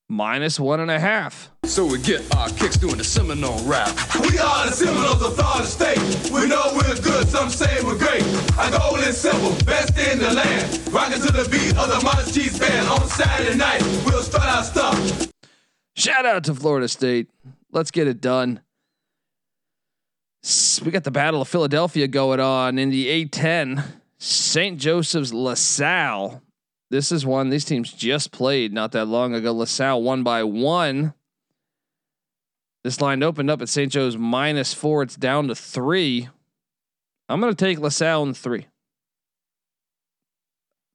minus 0.08 0.58
one 0.62 0.80
and 0.80 0.90
a 0.90 0.98
half. 0.98 1.52
So 1.66 1.86
we 1.86 2.02
get 2.02 2.34
our 2.34 2.48
kicks 2.52 2.78
doing 2.78 2.96
the 2.96 3.04
Seminole 3.04 3.62
rap. 3.66 3.90
We 4.22 4.40
are 4.40 4.68
the 4.68 4.72
Seminoles 4.72 5.22
of 5.22 5.36
Florida 5.36 5.68
State. 5.68 6.32
We 6.32 6.48
know 6.48 6.72
we're 6.74 6.96
good, 7.02 7.28
some 7.28 7.50
say 7.50 7.84
we're 7.84 7.98
great. 7.98 8.24
Our 8.58 8.72
goal 8.72 8.96
is 9.00 9.18
simple, 9.18 9.52
best 9.66 9.98
in 9.98 10.20
the 10.20 10.34
land. 10.34 10.94
Rocking 10.94 11.22
to 11.22 11.34
the 11.34 11.50
beat 11.52 11.76
of 11.78 11.90
the 11.90 12.00
Marching 12.02 12.34
Chiefs 12.34 12.60
Band 12.60 12.88
on 12.88 13.06
Saturday 13.10 13.58
night. 13.58 13.82
We'll 14.06 14.24
start 14.24 14.46
our 14.46 14.64
stuff. 14.64 15.28
Shout 15.98 16.26
out 16.26 16.46
to 16.46 16.56
Florida 16.56 16.88
State. 16.88 17.30
Let's 17.74 17.92
get 17.92 18.08
it 18.08 18.22
done. 18.22 18.62
We 20.86 20.92
got 20.92 21.04
the 21.04 21.12
Battle 21.12 21.42
of 21.42 21.50
Philadelphia 21.50 22.08
going 22.08 22.40
on 22.40 22.80
in 22.80 22.90
the 22.90 23.26
A10. 23.26 23.84
St. 24.18 24.80
Joseph's 24.80 25.34
LaSalle 25.34 26.42
this 26.92 27.12
is 27.12 27.26
won 27.26 27.50
these 27.50 27.66
teams 27.66 27.92
just 27.92 28.32
played 28.32 28.74
not 28.74 28.92
that 28.94 29.06
long 29.06 29.34
ago. 29.34 29.54
LaSalle 29.54 30.02
one 30.02 30.24
by 30.24 30.44
one. 30.44 31.14
This 32.84 33.02
line 33.02 33.24
opened 33.24 33.50
up 33.50 33.62
at 33.62 33.70
St. 33.70 33.92
Joe's 33.92 34.18
minus 34.18 34.74
four. 34.74 35.02
It's 35.02 35.16
down 35.16 35.48
to 35.48 35.56
three. 35.56 36.30
I'm 37.28 37.42
to 37.42 37.56
take 37.56 37.80
LaSalle 37.80 38.24
in 38.24 38.34
three. 38.34 38.68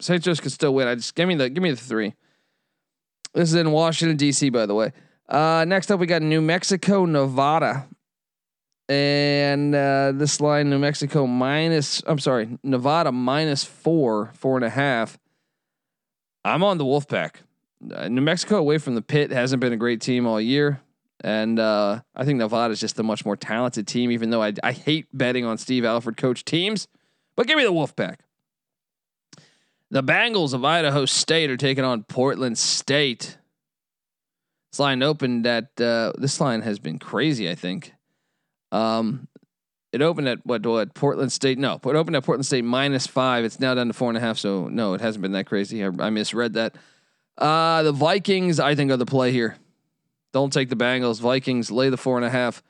St. 0.01 0.23
Joe's 0.23 0.41
could 0.41 0.53
still 0.53 0.75
win. 0.75 0.89
I 0.89 0.95
just 0.95 1.15
give 1.15 1.29
me 1.29 1.35
the 1.35 1.51
give 1.51 1.63
me 1.63 1.71
the 1.71 1.77
three. 1.77 2.15
This 3.35 3.49
is 3.51 3.55
in 3.55 3.71
Washington 3.71 4.17
D.C. 4.17 4.51
By 4.51 4.67
the 4.67 4.75
way. 4.75 4.93
Uh, 5.29 5.65
next 5.67 5.91
up, 5.93 6.01
we 6.01 6.07
got 6.07 6.23
New 6.23 6.41
Mexico, 6.41 7.05
Nevada. 7.05 7.87
and 8.89 9.73
uh, 9.75 10.11
this 10.13 10.41
line, 10.41 10.71
New 10.71 10.79
Mexico 10.79 11.27
minus. 11.27 12.03
I'm 12.07 12.19
sorry, 12.19 12.59
Nevada 12.65 13.13
minus 13.13 13.63
four, 13.63 14.33
four 14.35 14.57
and 14.57 14.65
a 14.65 14.71
half. 14.71 15.19
I'm 16.45 16.63
on 16.63 16.79
the 16.79 16.85
Wolfpack. 16.85 17.37
Uh, 17.95 18.09
New 18.09 18.21
Mexico 18.21 18.57
away 18.57 18.79
from 18.79 18.95
the 18.95 19.03
pit 19.03 19.31
hasn't 19.31 19.61
been 19.61 19.73
a 19.73 19.77
great 19.77 20.01
team 20.01 20.27
all 20.27 20.41
year. 20.41 20.81
And 21.23 21.59
uh, 21.59 22.01
I 22.17 22.25
think 22.25 22.39
Nevada 22.39 22.73
is 22.73 22.81
just 22.81 22.99
a 22.99 23.03
much 23.03 23.25
more 23.25 23.37
talented 23.37 23.87
team, 23.87 24.11
even 24.11 24.31
though 24.31 24.43
I, 24.43 24.55
I 24.63 24.73
hate 24.73 25.07
betting 25.13 25.45
on 25.45 25.59
Steve 25.59 25.85
Alford 25.85 26.17
coach 26.17 26.45
teams. 26.45 26.89
But 27.37 27.47
give 27.47 27.59
me 27.59 27.65
the 27.65 27.73
Wolfpack. 27.73 28.17
The 29.91 30.03
Bengals 30.03 30.55
of 30.55 30.65
Idaho 30.65 31.05
State 31.05 31.51
are 31.51 31.57
taking 31.57 31.85
on 31.85 32.05
Portland 32.05 32.57
State. 32.57 33.37
This 34.71 34.79
line 34.79 35.03
opened 35.03 35.47
at 35.47 35.81
uh, 35.81 36.13
this 36.17 36.41
line 36.41 36.63
has 36.63 36.79
been 36.79 36.99
crazy. 36.99 37.51
I 37.51 37.57
think. 37.57 37.93
Um, 38.71 39.27
it 39.93 40.03
opened 40.03 40.29
at 40.29 40.45
what? 40.45 40.65
What? 40.65 40.95
Portland 40.95 41.33
State? 41.33 41.59
No, 41.59 41.75
it 41.75 41.87
opened 41.87 42.17
at 42.17 42.25
Portland 42.25 42.47
State 42.47 42.65
minus 42.65 43.07
five. 43.07 43.45
It's 43.45 43.59
now 43.59 43.75
down 43.75 43.89
to 43.89 43.93
four 43.93 44.09
and 44.09 44.17
a 44.17 44.21
half. 44.21 44.39
So 44.39 44.69
no, 44.69 44.95
it 44.95 45.01
hasn't 45.01 45.23
been 45.23 45.33
that 45.33 45.47
crazy. 45.47 45.85
I, 45.85 45.91
I 45.99 46.11
misread 46.11 46.55
that. 46.55 46.77
Uh, 47.37 47.83
the 47.83 47.93
Vikings, 47.93 48.61
I 48.61 48.75
think, 48.75 48.91
are 48.91 48.97
the 48.97 49.07
play 49.07 49.33
here. 49.33 49.57
Don't 50.33 50.53
take 50.53 50.69
the 50.69 50.77
Bengals. 50.77 51.21
Vikings 51.21 51.71
lay 51.71 51.89
the 51.89 51.97
four 51.97 52.17
and 52.17 52.25
a 52.25 52.31
half. 52.31 52.63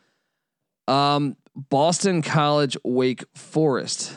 Um, 0.88 1.36
Boston 1.54 2.22
College, 2.22 2.76
Wake 2.84 3.24
Forest. 3.34 4.16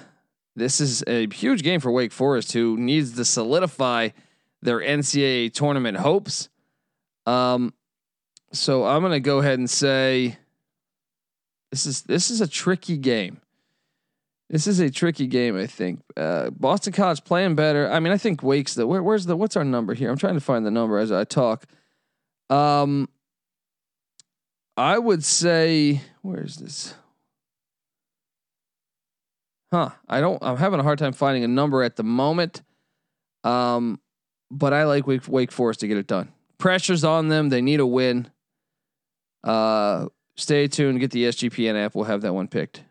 This 0.55 0.79
is 0.79 1.03
a 1.07 1.27
huge 1.33 1.63
game 1.63 1.79
for 1.79 1.91
Wake 1.91 2.12
Forest, 2.12 2.53
who 2.53 2.77
needs 2.77 3.13
to 3.13 3.25
solidify 3.25 4.10
their 4.62 4.79
NCAA 4.79 5.51
tournament 5.53 5.98
hopes. 5.98 6.50
Um, 7.25 7.74
so 8.51 8.86
I'm 8.86 9.01
going 9.01 9.13
to 9.13 9.19
go 9.19 9.39
ahead 9.39 9.60
and 9.60 9.69
say 9.69 10.38
this 11.74 11.88
is 11.88 12.03
this 12.03 12.30
is 12.30 12.39
a 12.39 12.46
tricky 12.46 12.98
game. 12.98 13.42
This 14.48 14.68
is 14.68 14.80
a 14.80 14.92
tricky 14.92 15.25
game, 15.25 15.58
I 15.58 15.65
think. 15.65 16.01
Uh, 16.15 16.51
Boston 16.51 16.94
College 16.94 17.24
playing 17.24 17.56
better. 17.56 17.92
I 17.92 18.00
mean, 18.00 18.13
I 18.13 18.18
think 18.20 18.44
Wake's 18.44 18.75
the 18.75 18.86
where, 18.86 19.01
where's 19.01 19.25
the 19.25 19.36
what's 19.36 19.58
our 19.58 19.63
number 19.63 19.96
here? 19.96 20.12
I'm 20.12 20.18
trying 20.18 20.36
to 20.36 20.39
find 20.39 20.68
the 20.68 20.70
number 20.70 21.00
as 21.00 21.12
I 21.12 21.24
talk. 21.24 21.65
Um, 22.51 23.10
I 24.77 25.00
would 25.00 25.24
say 25.24 26.01
where 26.22 26.44
is 26.44 26.58
this? 26.58 26.94
Huh? 29.72 29.89
I 30.08 30.22
don't. 30.22 30.38
I'm 30.44 30.58
having 30.58 30.80
a 30.80 30.84
hard 30.84 31.00
time 31.00 31.13
finding 31.13 31.44
a 31.44 31.48
number 31.48 31.82
at 31.82 31.96
the 31.96 32.03
moment. 32.03 32.62
Um, 33.44 34.00
but 34.51 34.74
I 34.74 34.84
like 34.84 35.08
Wake 35.08 35.27
Wake 35.27 35.51
Forest 35.51 35.80
to 35.80 35.88
get 35.88 35.98
it 35.98 36.06
done. 36.06 36.32
Pressure's 36.60 37.03
on 37.03 37.30
them. 37.30 37.50
They 37.50 37.63
need 37.63 37.80
a 37.80 37.88
win. 37.88 38.30
Uh, 39.44 40.10
stay 40.35 40.67
tuned. 40.67 40.99
Get 40.99 41.11
the 41.11 41.25
SGPN 41.25 41.75
app. 41.75 41.95
We'll 41.95 42.05
have 42.05 42.21
that 42.21 42.33
one 42.33 42.47
picked. 42.47 42.83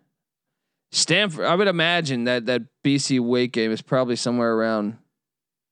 Stanford. 0.91 1.47
I 1.47 1.55
would 1.55 1.69
imagine 1.69 2.25
that 2.25 2.47
that 2.47 2.63
BC 2.85 3.19
Wake 3.21 3.53
game 3.53 3.73
is 3.73 3.83
probably 3.83 4.17
somewhere 4.17 4.55
around 4.55 4.99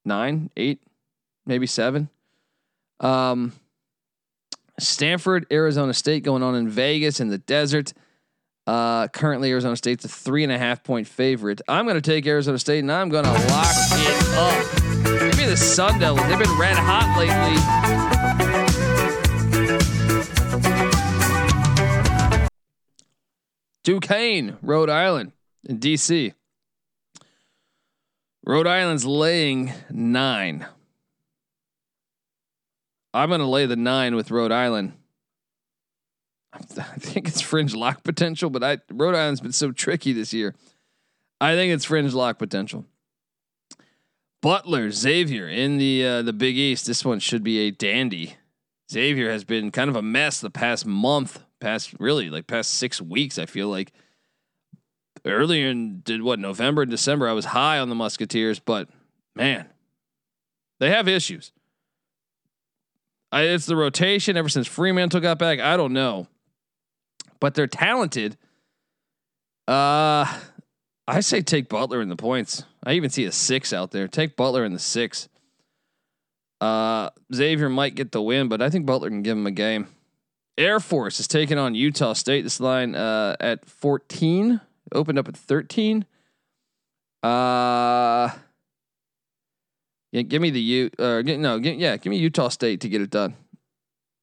nine, 0.04 0.50
eight, 0.56 0.82
maybe 1.46 1.66
seven. 1.66 2.08
Um, 3.00 3.52
Stanford, 4.78 5.46
Arizona 5.52 5.92
State 5.92 6.22
going 6.22 6.42
on 6.42 6.54
in 6.54 6.68
Vegas 6.68 7.20
in 7.20 7.28
the 7.28 7.38
desert. 7.38 7.92
Uh, 8.66 9.08
currently, 9.08 9.50
Arizona 9.50 9.76
State's 9.76 10.04
a 10.04 10.08
three 10.08 10.42
and 10.42 10.52
a 10.52 10.58
half 10.58 10.82
point 10.84 11.06
favorite. 11.06 11.60
I'm 11.68 11.86
going 11.86 12.00
to 12.00 12.00
take 12.00 12.26
Arizona 12.26 12.58
State 12.58 12.80
and 12.80 12.92
I'm 12.92 13.08
going 13.08 13.24
to 13.24 13.32
lock 13.32 13.66
it 13.92 14.28
up. 14.34 15.20
Give 15.20 15.38
me 15.38 15.46
the 15.46 15.56
Sun 15.56 15.98
Devils. 15.98 16.26
They've 16.28 16.38
been 16.38 16.58
red 16.58 16.76
hot 16.76 17.18
lately. 17.18 18.29
Duquesne, 23.90 24.56
Rhode 24.62 24.88
Island, 24.88 25.32
in 25.68 25.80
DC. 25.80 26.32
Rhode 28.46 28.68
Island's 28.68 29.04
laying 29.04 29.72
nine. 29.90 30.64
I'm 33.12 33.30
going 33.30 33.40
to 33.40 33.46
lay 33.46 33.66
the 33.66 33.74
nine 33.74 34.14
with 34.14 34.30
Rhode 34.30 34.52
Island. 34.52 34.92
I 36.54 36.60
think 36.60 37.26
it's 37.26 37.40
fringe 37.40 37.74
lock 37.74 38.04
potential, 38.04 38.48
but 38.48 38.62
I 38.62 38.78
Rhode 38.92 39.16
Island's 39.16 39.40
been 39.40 39.50
so 39.50 39.72
tricky 39.72 40.12
this 40.12 40.32
year. 40.32 40.54
I 41.40 41.56
think 41.56 41.72
it's 41.72 41.84
fringe 41.84 42.14
lock 42.14 42.38
potential. 42.38 42.84
Butler, 44.40 44.92
Xavier 44.92 45.48
in 45.48 45.78
the 45.78 46.06
uh, 46.06 46.22
the 46.22 46.32
Big 46.32 46.56
East. 46.56 46.86
This 46.86 47.04
one 47.04 47.18
should 47.18 47.42
be 47.42 47.58
a 47.66 47.72
dandy. 47.72 48.36
Xavier 48.88 49.32
has 49.32 49.42
been 49.42 49.72
kind 49.72 49.90
of 49.90 49.96
a 49.96 50.02
mess 50.02 50.40
the 50.40 50.48
past 50.48 50.86
month, 50.86 51.42
past 51.60 51.94
really 51.98 52.30
like 52.30 52.46
past 52.46 52.72
six 52.72 53.00
weeks. 53.00 53.38
I 53.38 53.46
feel 53.46 53.68
like 53.68 53.92
earlier 55.24 55.68
in 55.68 56.00
did 56.00 56.22
what 56.22 56.38
November 56.38 56.82
and 56.82 56.90
December 56.90 57.28
I 57.28 57.32
was 57.32 57.46
high 57.46 57.78
on 57.78 57.88
the 57.88 57.94
Musketeers, 57.94 58.58
but 58.58 58.88
man, 59.34 59.68
they 60.78 60.90
have 60.90 61.08
issues. 61.08 61.52
I, 63.32 63.42
it's 63.42 63.66
the 63.66 63.76
rotation 63.76 64.36
ever 64.36 64.48
since 64.48 64.68
Freemantle 64.68 65.22
got 65.22 65.38
back. 65.38 65.60
I 65.60 65.76
don't 65.76 65.92
know, 65.92 66.26
but 67.38 67.54
they're 67.54 67.66
talented. 67.66 68.36
Uh, 69.68 70.26
I 71.06 71.20
say 71.20 71.42
take 71.42 71.68
Butler 71.68 72.00
in 72.00 72.08
the 72.08 72.16
points. 72.16 72.64
I 72.84 72.94
even 72.94 73.10
see 73.10 73.24
a 73.24 73.32
six 73.32 73.72
out 73.72 73.92
there. 73.92 74.08
Take 74.08 74.36
Butler 74.36 74.64
in 74.64 74.72
the 74.72 74.78
six. 74.78 75.28
Uh, 76.60 77.10
Xavier 77.32 77.68
might 77.68 77.94
get 77.94 78.12
the 78.12 78.20
win, 78.20 78.48
but 78.48 78.60
I 78.60 78.68
think 78.68 78.84
Butler 78.84 79.08
can 79.08 79.22
give 79.22 79.36
him 79.36 79.46
a 79.46 79.52
game. 79.52 79.86
Air 80.60 80.78
Force 80.78 81.18
is 81.18 81.26
taking 81.26 81.56
on 81.56 81.74
Utah 81.74 82.12
State. 82.12 82.42
This 82.42 82.60
line 82.60 82.94
uh, 82.94 83.34
at 83.40 83.64
14 83.64 84.60
opened 84.92 85.18
up 85.18 85.26
at 85.26 85.34
13. 85.34 86.04
Uh, 87.22 88.28
yeah, 90.12 90.22
give 90.22 90.42
me 90.42 90.50
the 90.50 90.60
U. 90.60 90.90
Uh, 90.98 91.22
no, 91.24 91.56
yeah, 91.56 91.96
give 91.96 92.10
me 92.10 92.18
Utah 92.18 92.48
State 92.48 92.82
to 92.82 92.90
get 92.90 93.00
it 93.00 93.08
done. 93.08 93.36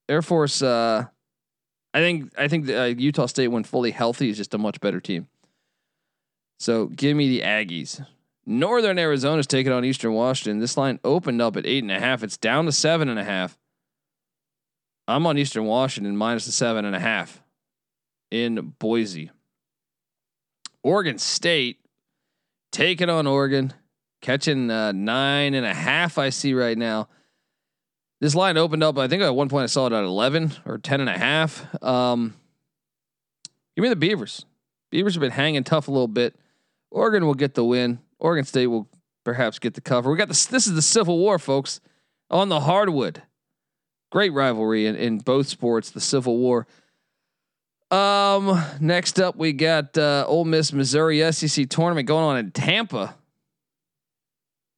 Air 0.07 0.21
Force. 0.21 0.61
Uh, 0.61 1.05
I 1.95 1.99
think 1.99 2.31
I 2.37 2.47
think 2.47 2.67
the, 2.67 2.81
uh, 2.81 2.85
Utah 2.85 3.25
State, 3.25 3.47
when 3.47 3.63
fully 3.63 3.89
healthy, 3.89 4.29
is 4.29 4.37
just 4.37 4.53
a 4.53 4.59
much 4.59 4.79
better 4.79 4.99
team. 4.99 5.27
So 6.59 6.85
give 6.85 7.17
me 7.17 7.29
the 7.29 7.41
Aggies. 7.41 8.05
Northern 8.45 8.99
Arizona 8.99 9.39
is 9.39 9.47
taking 9.47 9.71
on 9.71 9.83
Eastern 9.83 10.13
Washington. 10.13 10.59
This 10.59 10.77
line 10.77 10.99
opened 11.03 11.41
up 11.41 11.57
at 11.57 11.65
eight 11.65 11.83
and 11.83 11.91
a 11.91 11.99
half. 11.99 12.21
It's 12.21 12.37
down 12.37 12.65
to 12.65 12.71
seven 12.71 13.09
and 13.09 13.17
a 13.17 13.23
half. 13.23 13.57
I'm 15.07 15.25
on 15.25 15.37
Eastern 15.37 15.65
Washington 15.65 16.17
minus 16.17 16.45
the 16.45 16.51
seven 16.51 16.85
and 16.85 16.95
a 16.95 16.99
half 16.99 17.41
in 18.29 18.73
Boise. 18.77 19.31
Oregon 20.83 21.17
State 21.17 21.79
taking 22.71 23.09
on 23.09 23.25
Oregon, 23.25 23.73
catching 24.21 24.69
uh, 24.69 24.91
nine 24.91 25.53
and 25.53 25.65
a 25.65 25.73
half. 25.73 26.17
I 26.17 26.29
see 26.29 26.53
right 26.53 26.77
now. 26.77 27.07
This 28.19 28.35
line 28.35 28.57
opened 28.57 28.83
up. 28.83 28.97
I 28.97 29.07
think 29.07 29.21
at 29.21 29.35
one 29.35 29.47
point 29.47 29.63
I 29.63 29.67
saw 29.67 29.85
it 29.87 29.93
at 29.93 30.03
eleven 30.03 30.51
or 30.65 30.77
ten 30.77 31.01
and 31.01 31.09
a 31.09 31.17
half. 31.17 31.65
Um, 31.83 32.33
give 33.75 33.83
me 33.83 33.89
the 33.89 33.95
Beavers. 33.95 34.45
Beavers 34.89 35.13
have 35.13 35.21
been 35.21 35.31
hanging 35.31 35.63
tough 35.63 35.87
a 35.87 35.91
little 35.91 36.07
bit. 36.07 36.35
Oregon 36.89 37.25
will 37.25 37.35
get 37.35 37.53
the 37.53 37.63
win. 37.63 37.99
Oregon 38.19 38.43
State 38.43 38.67
will 38.67 38.89
perhaps 39.23 39.59
get 39.59 39.75
the 39.75 39.81
cover. 39.81 40.09
We 40.09 40.17
got 40.17 40.29
this. 40.29 40.45
This 40.45 40.67
is 40.67 40.73
the 40.73 40.81
Civil 40.81 41.19
War, 41.19 41.37
folks, 41.37 41.79
on 42.29 42.49
the 42.49 42.61
hardwood. 42.61 43.21
Great 44.11 44.33
rivalry 44.33 44.87
in, 44.87 44.95
in 44.95 45.17
both 45.19 45.47
sports. 45.47 45.91
The 45.91 46.01
Civil 46.01 46.37
War. 46.37 46.67
Um, 47.89 48.61
next 48.81 49.19
up 49.19 49.37
we 49.37 49.53
got 49.53 49.97
uh, 49.97 50.25
Ole 50.27 50.45
Miss 50.45 50.73
Missouri 50.73 51.31
SEC 51.31 51.69
tournament 51.69 52.07
going 52.07 52.23
on 52.23 52.37
in 52.37 52.51
Tampa. 52.51 53.15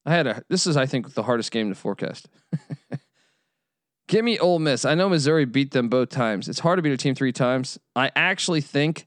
I 0.05 0.11
had 0.11 0.27
a. 0.27 0.43
This 0.49 0.67
is 0.67 0.77
I 0.77 0.85
think 0.85 1.13
the 1.13 1.23
hardest 1.23 1.51
game 1.51 1.69
to 1.69 1.75
forecast. 1.75 2.29
Give 4.07 4.25
me 4.25 4.39
Ole 4.39 4.57
Miss. 4.57 4.85
I 4.85 4.95
know 4.95 5.07
Missouri 5.07 5.45
beat 5.45 5.71
them 5.71 5.87
both 5.87 6.09
times. 6.09 6.49
It's 6.49 6.59
hard 6.59 6.77
to 6.77 6.81
beat 6.81 6.91
a 6.93 6.97
team 6.97 7.13
three 7.13 7.31
times. 7.31 7.77
I 7.95 8.11
actually 8.15 8.61
think, 8.61 9.05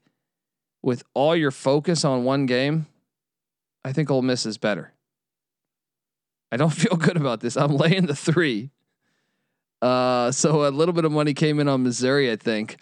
with 0.81 1.03
all 1.13 1.35
your 1.35 1.51
focus 1.51 2.05
on 2.05 2.23
one 2.23 2.47
game, 2.47 2.87
I 3.85 3.93
think 3.93 4.11
Ole 4.13 4.23
Miss 4.23 4.47
is 4.47 4.59
better. 4.59 4.93
I 6.53 6.57
don't 6.57 6.71
feel 6.73 6.97
good 6.97 7.17
about 7.17 7.41
this. 7.41 7.57
I'm 7.57 7.77
laying 7.77 8.07
the 8.07 8.15
three. 8.15 8.71
Uh, 9.83 10.31
so 10.31 10.67
a 10.67 10.71
little 10.71 10.95
bit 10.95 11.05
of 11.05 11.13
money 11.13 11.35
came 11.35 11.59
in 11.59 11.69
on 11.69 11.83
Missouri, 11.83 12.31
I 12.31 12.37
think. 12.37 12.79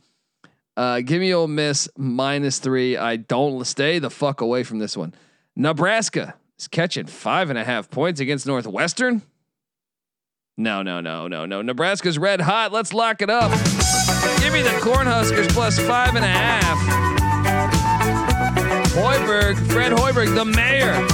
Uh, 0.76 1.00
give 1.00 1.20
me 1.20 1.34
Ole 1.34 1.48
Miss 1.48 1.88
minus 1.96 2.58
three. 2.58 2.96
I 2.96 3.16
don't 3.16 3.64
stay 3.66 3.98
the 3.98 4.10
fuck 4.10 4.40
away 4.40 4.62
from 4.62 4.78
this 4.78 4.96
one. 4.96 5.14
Nebraska 5.56 6.34
is 6.58 6.68
catching 6.68 7.06
five 7.06 7.50
and 7.50 7.58
a 7.58 7.64
half 7.64 7.90
points 7.90 8.20
against 8.20 8.46
Northwestern. 8.46 9.22
No, 10.56 10.82
no, 10.82 11.00
no, 11.00 11.26
no, 11.26 11.46
no. 11.46 11.62
Nebraska's 11.62 12.18
red 12.18 12.42
hot. 12.42 12.70
Let's 12.70 12.92
lock 12.92 13.22
it 13.22 13.30
up. 13.30 13.50
Give 14.40 14.52
me 14.52 14.60
the 14.60 14.76
Cornhuskers 14.80 15.48
plus 15.48 15.78
five 15.78 16.14
and 16.14 16.24
a 16.24 16.28
half. 16.28 16.78
Hoiberg, 18.92 19.56
Fred 19.72 19.92
Hoiberg, 19.92 20.34
the 20.34 20.44
mayor. 20.44 21.06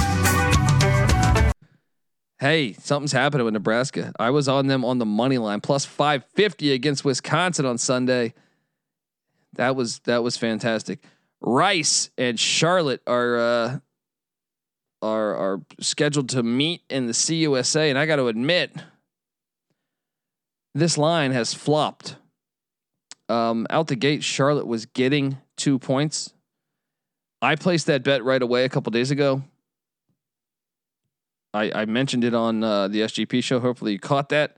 Hey, 2.39 2.73
something's 2.73 3.13
happening 3.13 3.45
with 3.45 3.55
Nebraska. 3.55 4.13
I 4.19 4.29
was 4.29 4.47
on 4.47 4.67
them 4.67 4.85
on 4.85 4.99
the 4.99 5.05
money 5.05 5.39
line 5.39 5.59
plus 5.59 5.85
550 5.85 6.71
against 6.71 7.03
Wisconsin 7.03 7.65
on 7.65 7.79
Sunday. 7.79 8.33
That 9.53 9.75
was 9.75 9.99
that 9.99 10.21
was 10.21 10.37
fantastic. 10.37 11.03
Rice 11.41 12.11
and 12.15 12.39
Charlotte 12.39 13.01
are 13.07 13.37
uh, 13.37 13.79
are 15.01 15.35
are 15.35 15.61
scheduled 15.79 16.29
to 16.29 16.43
meet 16.43 16.81
in 16.89 17.07
the 17.07 17.13
CUSA, 17.13 17.89
and 17.89 17.97
I 17.97 18.05
got 18.05 18.17
to 18.17 18.27
admit, 18.27 18.71
this 20.75 20.97
line 20.97 21.31
has 21.31 21.55
flopped. 21.55 22.17
Um, 23.29 23.65
out 23.69 23.87
the 23.87 23.95
gate, 23.95 24.23
Charlotte 24.23 24.67
was 24.67 24.85
getting 24.85 25.37
two 25.57 25.79
points. 25.79 26.33
I 27.41 27.55
placed 27.55 27.87
that 27.87 28.03
bet 28.03 28.23
right 28.23 28.41
away 28.41 28.63
a 28.63 28.69
couple 28.69 28.91
days 28.91 29.11
ago. 29.11 29.43
I, 31.53 31.71
I 31.73 31.85
mentioned 31.85 32.23
it 32.23 32.33
on 32.33 32.63
uh, 32.63 32.87
the 32.87 33.01
SGP 33.01 33.43
show. 33.43 33.59
Hopefully, 33.59 33.93
you 33.93 33.99
caught 33.99 34.29
that. 34.29 34.57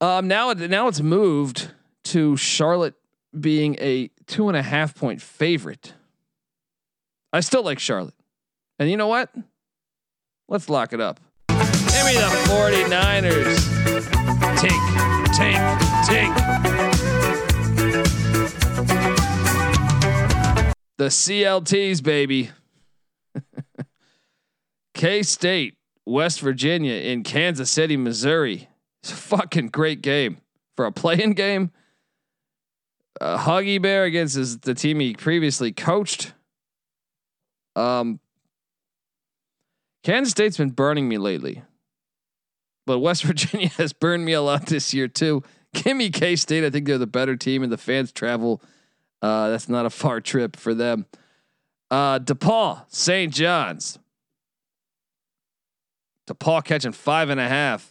Um, 0.00 0.28
now, 0.28 0.52
now 0.52 0.88
it's 0.88 1.00
moved 1.00 1.70
to 2.04 2.36
Charlotte 2.36 2.94
being 3.38 3.76
a 3.80 4.10
two 4.26 4.48
and 4.48 4.56
a 4.56 4.62
half 4.62 4.94
point 4.94 5.20
favorite. 5.20 5.94
I 7.32 7.40
still 7.40 7.62
like 7.62 7.78
Charlotte. 7.78 8.14
And 8.78 8.90
you 8.90 8.96
know 8.96 9.08
what? 9.08 9.32
Let's 10.48 10.68
lock 10.68 10.92
it 10.92 11.00
up. 11.00 11.20
Give 11.48 11.58
me 12.06 12.14
the 12.14 12.30
49ers. 12.48 13.58
Tink, 14.56 14.80
tink, 15.34 15.78
tink. 16.06 16.60
The 20.96 21.06
CLTs, 21.06 22.02
baby. 22.02 22.50
K 25.00 25.22
State, 25.22 25.78
West 26.04 26.42
Virginia 26.42 26.92
in 26.92 27.22
Kansas 27.22 27.70
City, 27.70 27.96
Missouri. 27.96 28.68
It's 29.02 29.10
a 29.10 29.16
fucking 29.16 29.68
great 29.68 30.02
game 30.02 30.42
for 30.76 30.84
a 30.84 30.92
playing 30.92 31.32
game. 31.32 31.70
Uh, 33.18 33.38
Huggy 33.38 33.80
Bear 33.80 34.04
against 34.04 34.36
his, 34.36 34.58
the 34.58 34.74
team 34.74 35.00
he 35.00 35.14
previously 35.14 35.72
coached. 35.72 36.34
Um, 37.76 38.20
Kansas 40.04 40.32
State's 40.32 40.58
been 40.58 40.68
burning 40.68 41.08
me 41.08 41.16
lately, 41.16 41.62
but 42.84 42.98
West 42.98 43.24
Virginia 43.24 43.68
has 43.78 43.94
burned 43.94 44.26
me 44.26 44.34
a 44.34 44.42
lot 44.42 44.66
this 44.66 44.92
year 44.92 45.08
too. 45.08 45.42
Give 45.72 45.96
me 45.96 46.10
K 46.10 46.36
State. 46.36 46.62
I 46.62 46.68
think 46.68 46.86
they're 46.86 46.98
the 46.98 47.06
better 47.06 47.36
team, 47.36 47.62
and 47.62 47.72
the 47.72 47.78
fans 47.78 48.12
travel. 48.12 48.60
Uh, 49.22 49.48
that's 49.48 49.66
not 49.66 49.86
a 49.86 49.90
far 49.90 50.20
trip 50.20 50.56
for 50.56 50.74
them. 50.74 51.06
Uh, 51.90 52.18
DePaul, 52.18 52.84
St. 52.88 53.32
John's. 53.32 53.98
DePaul 56.30 56.64
catching 56.64 56.92
five 56.92 57.28
and 57.30 57.40
a 57.40 57.48
half. 57.48 57.90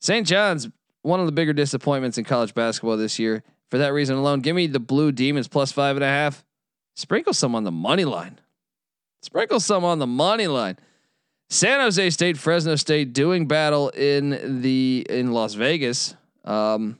St. 0.00 0.26
John's, 0.26 0.68
one 1.02 1.20
of 1.20 1.26
the 1.26 1.32
bigger 1.32 1.52
disappointments 1.52 2.18
in 2.18 2.24
college 2.24 2.54
basketball 2.54 2.96
this 2.96 3.18
year. 3.18 3.42
For 3.70 3.78
that 3.78 3.92
reason 3.92 4.16
alone, 4.16 4.40
give 4.40 4.56
me 4.56 4.66
the 4.66 4.80
Blue 4.80 5.12
Demons 5.12 5.48
plus 5.48 5.72
five 5.72 5.96
and 5.96 6.04
a 6.04 6.08
half. 6.08 6.44
Sprinkle 6.94 7.32
some 7.32 7.54
on 7.54 7.64
the 7.64 7.72
money 7.72 8.04
line. 8.04 8.40
Sprinkle 9.22 9.60
some 9.60 9.84
on 9.84 9.98
the 9.98 10.06
money 10.06 10.46
line. 10.46 10.76
San 11.48 11.80
Jose 11.80 12.10
State, 12.10 12.38
Fresno 12.38 12.76
State 12.76 13.12
doing 13.12 13.46
battle 13.46 13.90
in 13.90 14.62
the 14.62 15.06
in 15.08 15.32
Las 15.32 15.54
Vegas. 15.54 16.16
Um, 16.44 16.98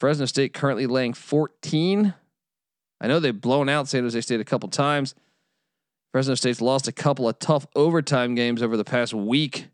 Fresno 0.00 0.26
State 0.26 0.52
currently 0.52 0.86
laying 0.86 1.14
14. 1.14 2.14
I 3.00 3.06
know 3.06 3.20
they've 3.20 3.38
blown 3.38 3.68
out 3.68 3.88
San 3.88 4.02
Jose 4.02 4.20
State 4.20 4.40
a 4.40 4.44
couple 4.44 4.68
times. 4.68 5.14
Fresno 6.12 6.34
State's 6.34 6.60
lost 6.60 6.88
a 6.88 6.92
couple 6.92 7.28
of 7.28 7.38
tough 7.38 7.66
overtime 7.76 8.34
games 8.34 8.62
over 8.62 8.76
the 8.76 8.84
past 8.84 9.12
week. 9.12 9.68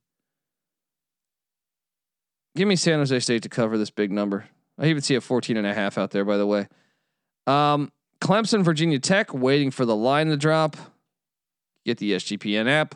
Give 2.57 2.69
me 2.69 2.77
San 2.77 2.99
Jose 2.99 3.19
State 3.21 3.43
to 3.43 3.49
cover 3.49 3.79
this 3.79 3.91
big 3.91 4.13
number. 4.13 4.47
I 4.79 4.87
even 4.87 5.03
see 5.03 5.15
a 5.15 5.21
14 5.21 5.57
and 5.57 5.67
a 5.67 5.75
half 5.75 5.99
out 5.99 6.11
there, 6.11 6.25
by 6.25 6.37
the 6.37 6.47
way. 6.47 6.69
Um, 7.47 7.93
Clemson, 8.21 8.63
Virginia 8.63 8.99
Tech, 8.99 9.35
waiting 9.35 9.71
for 9.71 9.85
the 9.85 9.97
line 9.97 10.29
to 10.29 10.37
drop. 10.37 10.77
Get 11.85 11.99
the 11.99 12.13
SGPN 12.13 12.69
app. 12.69 12.95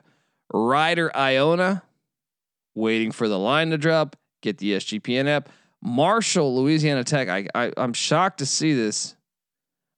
Rider, 0.52 1.14
Iona, 1.14 1.82
waiting 2.74 3.12
for 3.12 3.28
the 3.28 3.38
line 3.38 3.70
to 3.70 3.78
drop. 3.78 4.16
Get 4.40 4.58
the 4.58 4.72
SGPN 4.72 5.26
app. 5.26 5.50
Marshall, 5.82 6.56
Louisiana 6.56 7.04
Tech. 7.04 7.28
I, 7.28 7.46
I 7.54 7.72
I'm 7.76 7.92
shocked 7.92 8.38
to 8.38 8.46
see 8.46 8.72
this. 8.72 9.14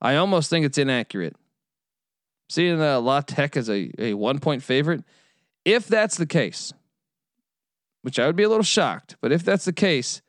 I 0.01 0.17
almost 0.17 0.51
think 0.51 0.67
it's 0.67 0.79
inaccurate. 0.79 1.37
Seeing 2.51 2.83
uh, 2.83 3.01
La 3.01 3.21
Tech 3.21 3.57
as 3.57 3.71
a, 3.71 3.93
a 3.97 4.15
one 4.15 4.41
point 4.41 4.65
favorite. 4.65 5.05
If 5.65 5.87
that's 5.87 6.17
the 6.17 6.27
case, 6.27 6.73
which 8.03 8.19
I 8.19 8.27
would 8.27 8.35
be 8.35 8.43
a 8.43 8.49
little 8.49 8.65
shocked, 8.65 9.15
but 9.21 9.31
if 9.31 9.45
that's 9.45 9.65
the 9.65 9.73
case, 9.73 10.21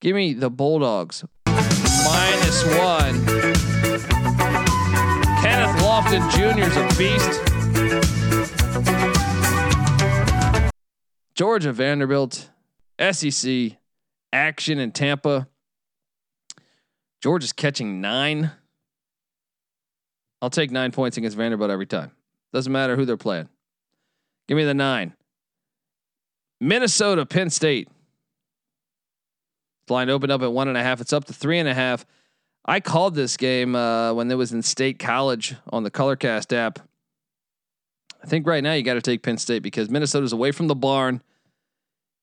give 0.00 0.14
me 0.14 0.32
the 0.32 0.48
Bulldogs 0.48 1.24
minus 1.46 2.64
one. 2.78 3.26
Kenneth 5.42 5.74
Lofton 5.82 6.22
Jr. 6.30 6.62
is 6.68 6.76
a 6.76 6.86
beast. 6.96 7.42
Georgia 11.34 11.72
Vanderbilt, 11.72 12.48
SEC 13.10 13.72
action 14.32 14.78
in 14.78 14.92
Tampa. 14.92 15.48
Georgia's 17.20 17.52
catching 17.52 18.00
nine. 18.00 18.52
I'll 20.42 20.50
take 20.50 20.70
nine 20.70 20.92
points 20.92 21.16
against 21.16 21.36
Vanderbilt 21.36 21.70
every 21.70 21.86
time. 21.86 22.12
Doesn't 22.52 22.72
matter 22.72 22.96
who 22.96 23.04
they're 23.04 23.16
playing. 23.16 23.48
Give 24.48 24.56
me 24.56 24.64
the 24.64 24.74
nine. 24.74 25.14
Minnesota, 26.60 27.24
Penn 27.24 27.50
State. 27.50 27.88
Line 29.88 30.08
opened 30.08 30.30
up 30.30 30.42
at 30.42 30.52
one 30.52 30.68
and 30.68 30.76
a 30.76 30.82
half. 30.82 31.00
It's 31.00 31.12
up 31.12 31.24
to 31.26 31.32
three 31.32 31.58
and 31.58 31.68
a 31.68 31.74
half. 31.74 32.06
I 32.64 32.80
called 32.80 33.14
this 33.14 33.36
game 33.36 33.74
uh, 33.74 34.12
when 34.12 34.30
it 34.30 34.36
was 34.36 34.52
in 34.52 34.62
State 34.62 34.98
College 34.98 35.56
on 35.70 35.82
the 35.82 35.90
Colorcast 35.90 36.52
app. 36.52 36.78
I 38.22 38.26
think 38.26 38.46
right 38.46 38.62
now 38.62 38.74
you 38.74 38.82
got 38.82 38.94
to 38.94 39.02
take 39.02 39.22
Penn 39.22 39.38
State 39.38 39.62
because 39.62 39.88
Minnesota's 39.88 40.32
away 40.32 40.52
from 40.52 40.68
the 40.68 40.74
barn. 40.74 41.22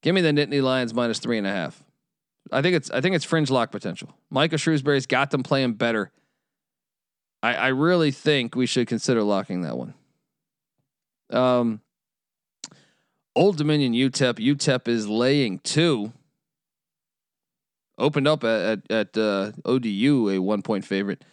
Give 0.03 0.13
me 0.13 0.21
the 0.21 0.29
Nittany 0.29 0.61
Lions 0.61 0.93
minus 0.93 1.19
three 1.19 1.37
and 1.37 1.47
a 1.47 1.51
half. 1.51 1.83
I 2.51 2.61
think 2.61 2.75
it's 2.75 2.89
I 2.91 3.01
think 3.01 3.15
it's 3.15 3.25
fringe 3.25 3.49
lock 3.49 3.71
potential. 3.71 4.15
Micah 4.29 4.55
Shrewsberry's 4.55 5.05
got 5.05 5.31
them 5.31 5.43
playing 5.43 5.73
better. 5.73 6.11
I, 7.47 7.53
I 7.53 7.67
really 7.67 8.11
think 8.11 8.55
we 8.57 8.65
should 8.65 8.87
consider 8.87 9.23
locking 9.23 9.61
that 9.61 9.77
one. 9.77 9.93
Um, 11.29 11.79
Old 13.37 13.57
Dominion 13.57 13.93
UTEP. 13.93 14.33
UTEP 14.39 14.89
is 14.89 15.07
laying 15.07 15.59
two. 15.59 16.11
Opened 17.97 18.27
up 18.27 18.43
at 18.43 18.83
at, 18.89 18.91
at 18.91 19.17
uh, 19.17 19.51
ODU 19.63 20.29
a 20.29 20.39
one 20.39 20.61
point 20.61 20.83
favorite. 20.83 21.23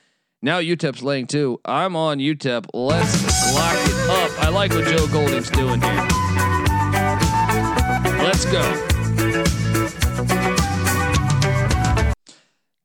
Now 0.40 0.60
UTEP's 0.60 1.02
laying 1.02 1.26
two. 1.26 1.60
I'm 1.64 1.96
on 1.96 2.18
UTEP. 2.18 2.66
Let's 2.72 3.54
lock 3.54 3.74
it 3.76 4.10
up. 4.10 4.44
I 4.44 4.50
like 4.50 4.72
what 4.72 4.84
Joe 4.84 5.08
Golding's 5.08 5.50
doing 5.50 5.80
here. 5.80 6.08
Let's 8.22 8.44
go. 8.44 8.93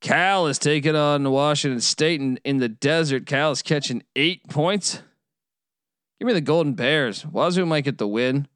Cal 0.10 0.48
is 0.48 0.58
taking 0.58 0.95
on 0.95 1.30
Washington 1.30 1.80
State 1.82 2.19
in, 2.19 2.39
in 2.43 2.58
the 2.58 2.67
desert. 2.67 3.28
Cal 3.28 3.52
is 3.52 3.62
catching 3.62 4.02
eight 4.15 4.41
points. 4.50 5.04
Give 6.17 6.26
me 6.26 6.34
the 6.34 6.41
Golden 6.41 6.74
Bears. 6.74 7.24
Wazoo 7.28 7.63
might 7.63 7.84
get 7.84 8.00
the 8.00 8.08
win. 8.08 8.48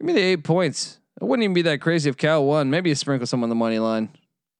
Give 0.00 0.06
me 0.08 0.14
the 0.14 0.20
eight 0.20 0.42
points. 0.42 0.98
It 1.20 1.24
wouldn't 1.26 1.44
even 1.44 1.54
be 1.54 1.62
that 1.62 1.80
crazy 1.80 2.10
if 2.10 2.16
Cal 2.16 2.44
won. 2.44 2.70
Maybe 2.70 2.90
a 2.90 2.96
sprinkle 2.96 3.24
some 3.24 3.44
on 3.44 3.50
the 3.50 3.54
money 3.54 3.78
line. 3.78 4.08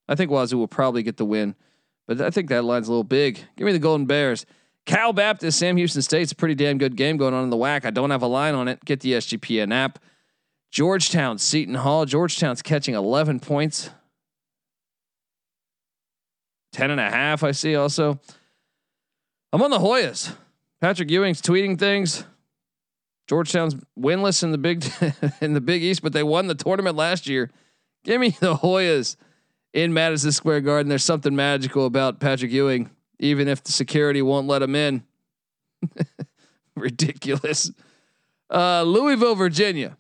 I 0.09 0.14
think 0.14 0.31
Wazoo 0.31 0.57
will 0.57 0.68
probably 0.68 1.03
get 1.03 1.16
the 1.16 1.25
win, 1.25 1.57
but 2.07 2.21
I 2.21 2.31
think 2.31 2.49
that 2.51 2.62
line's 2.62 2.87
a 2.87 2.92
little 2.92 3.03
big. 3.03 3.40
Give 3.57 3.66
me 3.66 3.73
the 3.73 3.81
Golden 3.81 4.07
Bears. 4.07 4.47
Cal 4.87 5.12
Baptist, 5.12 5.59
Sam 5.59 5.77
Houston 5.77 6.03
State's 6.03 6.31
a 6.31 6.37
pretty 6.37 6.55
damn 6.55 6.79
good 6.79 6.95
game 6.95 7.16
going 7.16 7.35
on 7.35 7.42
in 7.42 7.51
the 7.51 7.57
WAC. 7.57 7.85
I 7.85 7.90
don't 7.90 8.11
have 8.11 8.23
a 8.23 8.29
line 8.29 8.55
on 8.55 8.68
it. 8.68 8.85
Get 8.85 9.01
the 9.01 9.14
SGPN 9.14 9.75
app. 9.75 9.99
Georgetown, 10.71 11.38
Seton 11.38 11.75
Hall. 11.75 12.05
Georgetown's 12.05 12.62
catching 12.62 12.95
11 12.95 13.40
points. 13.40 13.90
10 16.72 16.90
and 16.90 17.00
a 17.00 17.11
half, 17.11 17.42
I 17.42 17.52
see 17.52 17.76
also. 17.76 18.18
I'm 19.52 19.62
on 19.62 19.70
the 19.70 19.78
Hoyas. 19.78 20.35
Patrick 20.80 21.11
Ewing's 21.11 21.42
tweeting 21.42 21.78
things. 21.78 22.24
Georgetown's 23.28 23.76
winless 23.98 24.42
in 24.42 24.50
the 24.50 24.58
big 24.58 24.85
in 25.40 25.54
the 25.54 25.61
Big 25.61 25.82
East, 25.82 26.02
but 26.02 26.12
they 26.12 26.22
won 26.22 26.48
the 26.48 26.54
tournament 26.54 26.96
last 26.96 27.26
year. 27.26 27.50
Give 28.04 28.20
me 28.20 28.30
the 28.40 28.56
Hoyas 28.56 29.16
in 29.72 29.92
Madison 29.92 30.32
Square 30.32 30.62
Garden. 30.62 30.88
There's 30.88 31.04
something 31.04 31.37
magical 31.37 31.87
about 31.87 32.20
Patrick 32.20 32.50
Ewing, 32.50 32.90
even 33.18 33.48
if 33.48 33.62
the 33.62 33.72
security 33.72 34.22
won't 34.22 34.48
let 34.48 34.62
him 34.62 34.74
in. 34.74 35.04
Ridiculous. 36.76 37.70
Uh, 38.50 38.82
Louisville, 38.82 39.35
Virginia. 39.35 39.96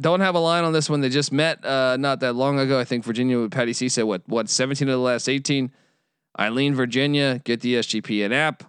Don't 0.00 0.20
have 0.20 0.34
a 0.34 0.38
line 0.38 0.64
on 0.64 0.72
this 0.72 0.88
one. 0.88 1.00
They 1.00 1.10
just 1.10 1.32
met 1.32 1.64
uh, 1.64 1.96
not 1.98 2.20
that 2.20 2.34
long 2.34 2.58
ago. 2.58 2.78
I 2.80 2.84
think 2.84 3.04
Virginia 3.04 3.38
with 3.38 3.52
Patty 3.52 3.72
C 3.72 3.88
said 3.88 4.04
what 4.04 4.22
what 4.26 4.48
17 4.48 4.88
of 4.88 4.92
the 4.92 4.98
last 4.98 5.28
18. 5.28 5.70
Eileen, 6.40 6.74
Virginia, 6.74 7.40
get 7.44 7.60
the 7.60 7.74
SGPN 7.74 8.32
app. 8.32 8.64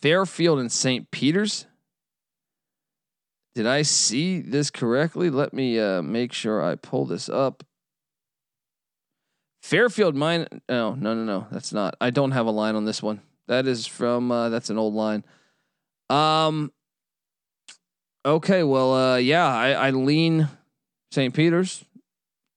Fairfield 0.00 0.58
and 0.58 0.70
St. 0.70 1.10
Peter's. 1.10 1.66
Did 3.54 3.66
I 3.66 3.82
see 3.82 4.40
this 4.40 4.70
correctly? 4.70 5.30
Let 5.30 5.52
me 5.52 5.78
uh, 5.78 6.02
make 6.02 6.32
sure 6.32 6.62
I 6.62 6.74
pull 6.74 7.06
this 7.06 7.28
up. 7.28 7.64
Fairfield 9.62 10.14
mine. 10.14 10.46
No, 10.68 10.94
no, 10.94 11.14
no, 11.14 11.24
no. 11.24 11.46
That's 11.50 11.72
not. 11.72 11.96
I 12.00 12.10
don't 12.10 12.30
have 12.32 12.46
a 12.46 12.50
line 12.50 12.74
on 12.74 12.84
this 12.84 13.02
one. 13.02 13.20
That 13.48 13.66
is 13.66 13.86
from. 13.86 14.30
Uh, 14.30 14.48
that's 14.48 14.70
an 14.70 14.78
old 14.78 14.94
line. 14.94 15.24
Um. 16.10 16.72
Okay. 18.28 18.62
Well. 18.62 18.92
Uh. 18.94 19.16
Yeah. 19.16 19.46
I. 19.46 19.70
I 19.70 19.90
lean 19.90 20.48
St. 21.10 21.34
Peter's 21.34 21.84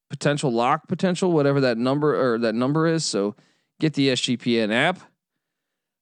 potential 0.10 0.52
lock 0.52 0.90
potential, 0.90 1.32
whatever 1.32 1.62
that 1.62 1.78
number 1.78 2.34
or 2.34 2.38
that 2.38 2.54
number 2.54 2.86
is. 2.86 3.06
So 3.06 3.36
get 3.80 3.94
the 3.94 4.10
SGPN 4.10 4.72
app. 4.72 5.00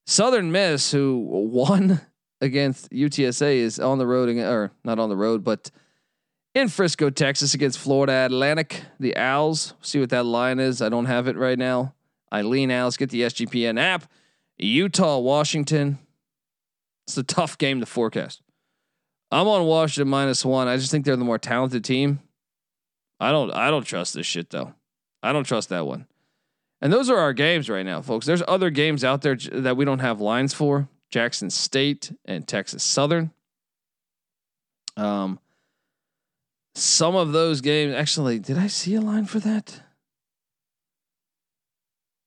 Southern 0.07 0.51
Miss, 0.51 0.91
who 0.91 1.19
won 1.29 2.01
against 2.41 2.89
UTSA, 2.91 3.55
is 3.57 3.79
on 3.79 3.99
the 3.99 4.07
road 4.07 4.29
or 4.29 4.71
not 4.83 4.97
on 4.97 5.09
the 5.09 5.15
road, 5.15 5.43
but 5.43 5.69
in 6.55 6.67
Frisco, 6.67 7.11
Texas, 7.11 7.53
against 7.53 7.77
Florida 7.77 8.25
Atlantic. 8.25 8.81
The 8.99 9.15
Owls. 9.15 9.75
See 9.81 9.99
what 9.99 10.09
that 10.09 10.25
line 10.25 10.59
is. 10.59 10.81
I 10.81 10.89
don't 10.89 11.05
have 11.05 11.27
it 11.27 11.37
right 11.37 11.59
now. 11.59 11.93
Eileen 12.33 12.71
Owls. 12.71 12.97
Get 12.97 13.11
the 13.11 13.21
SGPN 13.21 13.79
app. 13.79 14.11
Utah, 14.57 15.19
Washington. 15.19 15.99
It's 17.07 17.17
a 17.17 17.23
tough 17.23 17.57
game 17.59 17.79
to 17.79 17.85
forecast. 17.85 18.41
I'm 19.31 19.47
on 19.47 19.65
Washington 19.65 20.09
minus 20.09 20.43
one. 20.43 20.67
I 20.67 20.77
just 20.77 20.91
think 20.91 21.05
they're 21.05 21.15
the 21.15 21.23
more 21.23 21.37
talented 21.37 21.83
team. 21.83 22.19
I 23.19 23.31
don't. 23.31 23.51
I 23.51 23.69
don't 23.69 23.83
trust 23.83 24.13
this 24.13 24.25
shit 24.25 24.49
though. 24.49 24.73
I 25.21 25.33
don't 25.33 25.43
trust 25.43 25.69
that 25.69 25.85
one. 25.85 26.07
And 26.81 26.93
those 26.93 27.09
are 27.09 27.17
our 27.17 27.33
games 27.33 27.69
right 27.69 27.85
now, 27.85 28.01
folks. 28.01 28.25
There's 28.25 28.43
other 28.47 28.69
games 28.69 29.03
out 29.03 29.21
there 29.21 29.35
that 29.35 29.75
we 29.75 29.85
don't 29.85 29.99
have 29.99 30.21
lines 30.21 30.53
for. 30.53 30.87
Jackson 31.11 31.49
State 31.49 32.11
and 32.25 32.47
Texas 32.47 32.83
Southern. 32.83 33.31
Um, 34.95 35.39
some 36.75 37.15
of 37.15 37.31
those 37.31 37.61
games 37.61 37.93
actually 37.93 38.39
did 38.39 38.57
I 38.57 38.67
see 38.67 38.95
a 38.95 39.01
line 39.01 39.25
for 39.25 39.39
that? 39.39 39.81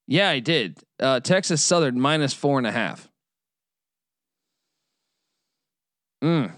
Yeah, 0.06 0.28
I 0.28 0.40
did. 0.40 0.78
Uh, 1.00 1.20
Texas 1.20 1.62
Southern 1.62 1.98
minus 1.98 2.34
four 2.34 2.58
and 2.58 2.66
a 2.66 2.72
half. 2.72 3.08
Mm. 6.22 6.52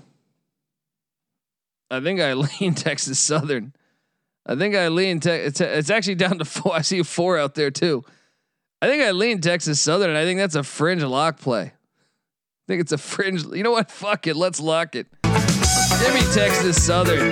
I 1.90 2.00
think 2.00 2.20
I 2.20 2.32
lean 2.60 2.74
Texas 2.74 3.18
Southern. 3.18 3.72
I 4.46 4.56
think 4.56 4.74
I 4.74 4.88
lean. 4.88 5.20
Te- 5.20 5.30
it's, 5.30 5.60
it's 5.60 5.90
actually 5.90 6.16
down 6.16 6.38
to 6.38 6.44
four. 6.44 6.72
I 6.76 6.82
see 6.82 7.02
four 7.02 7.38
out 7.38 7.54
there 7.54 7.70
too. 7.70 8.04
I 8.82 8.88
think 8.88 9.02
I 9.02 9.12
lean 9.12 9.40
Texas 9.40 9.80
Southern, 9.80 10.10
and 10.10 10.18
I 10.18 10.24
think 10.24 10.38
that's 10.38 10.56
a 10.56 10.62
fringe 10.62 11.02
lock 11.02 11.38
play. 11.38 11.62
I 11.62 12.66
think 12.68 12.80
it's 12.80 12.92
a 12.92 12.98
fringe. 12.98 13.44
You 13.44 13.62
know 13.62 13.70
what? 13.70 13.90
Fuck 13.90 14.26
it. 14.26 14.36
Let's 14.36 14.60
lock 14.60 14.94
it. 14.94 15.06
Give 15.22 16.14
me 16.14 16.20
Texas 16.32 16.84
Southern. 16.84 17.30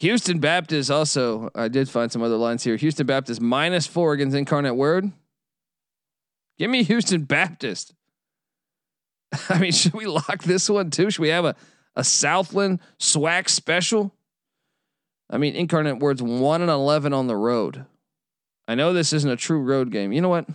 Houston 0.00 0.38
Baptist 0.38 0.90
also. 0.90 1.50
I 1.54 1.68
did 1.68 1.86
find 1.88 2.10
some 2.10 2.22
other 2.22 2.36
lines 2.36 2.64
here. 2.64 2.76
Houston 2.76 3.06
Baptist 3.06 3.40
minus 3.42 3.86
four 3.86 4.14
against 4.14 4.34
Incarnate 4.34 4.74
Word. 4.74 5.12
Give 6.60 6.68
me 6.68 6.82
Houston 6.82 7.22
Baptist. 7.22 7.94
I 9.48 9.58
mean, 9.58 9.72
should 9.72 9.94
we 9.94 10.04
lock 10.04 10.42
this 10.42 10.68
one 10.68 10.90
too? 10.90 11.10
Should 11.10 11.22
we 11.22 11.30
have 11.30 11.46
a, 11.46 11.56
a 11.96 12.04
Southland 12.04 12.80
SWAC 12.98 13.48
special? 13.48 14.14
I 15.30 15.38
mean, 15.38 15.54
Incarnate 15.54 16.00
Word's 16.00 16.22
one 16.22 16.60
and 16.60 16.70
eleven 16.70 17.14
on 17.14 17.28
the 17.28 17.36
road. 17.36 17.86
I 18.68 18.74
know 18.74 18.92
this 18.92 19.14
isn't 19.14 19.30
a 19.30 19.36
true 19.36 19.62
road 19.62 19.90
game. 19.90 20.12
You 20.12 20.20
know 20.20 20.28
what? 20.28 20.50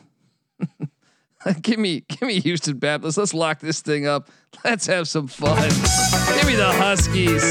give 1.64 1.80
me, 1.80 2.02
give 2.08 2.22
me 2.22 2.40
Houston 2.40 2.78
Baptist. 2.78 3.18
Let's 3.18 3.34
lock 3.34 3.60
this 3.60 3.82
thing 3.82 4.06
up. 4.06 4.30
Let's 4.64 4.86
have 4.86 5.08
some 5.08 5.26
fun. 5.26 5.58
give 5.58 6.46
me 6.46 6.54
the 6.54 6.72
Huskies. 6.72 7.42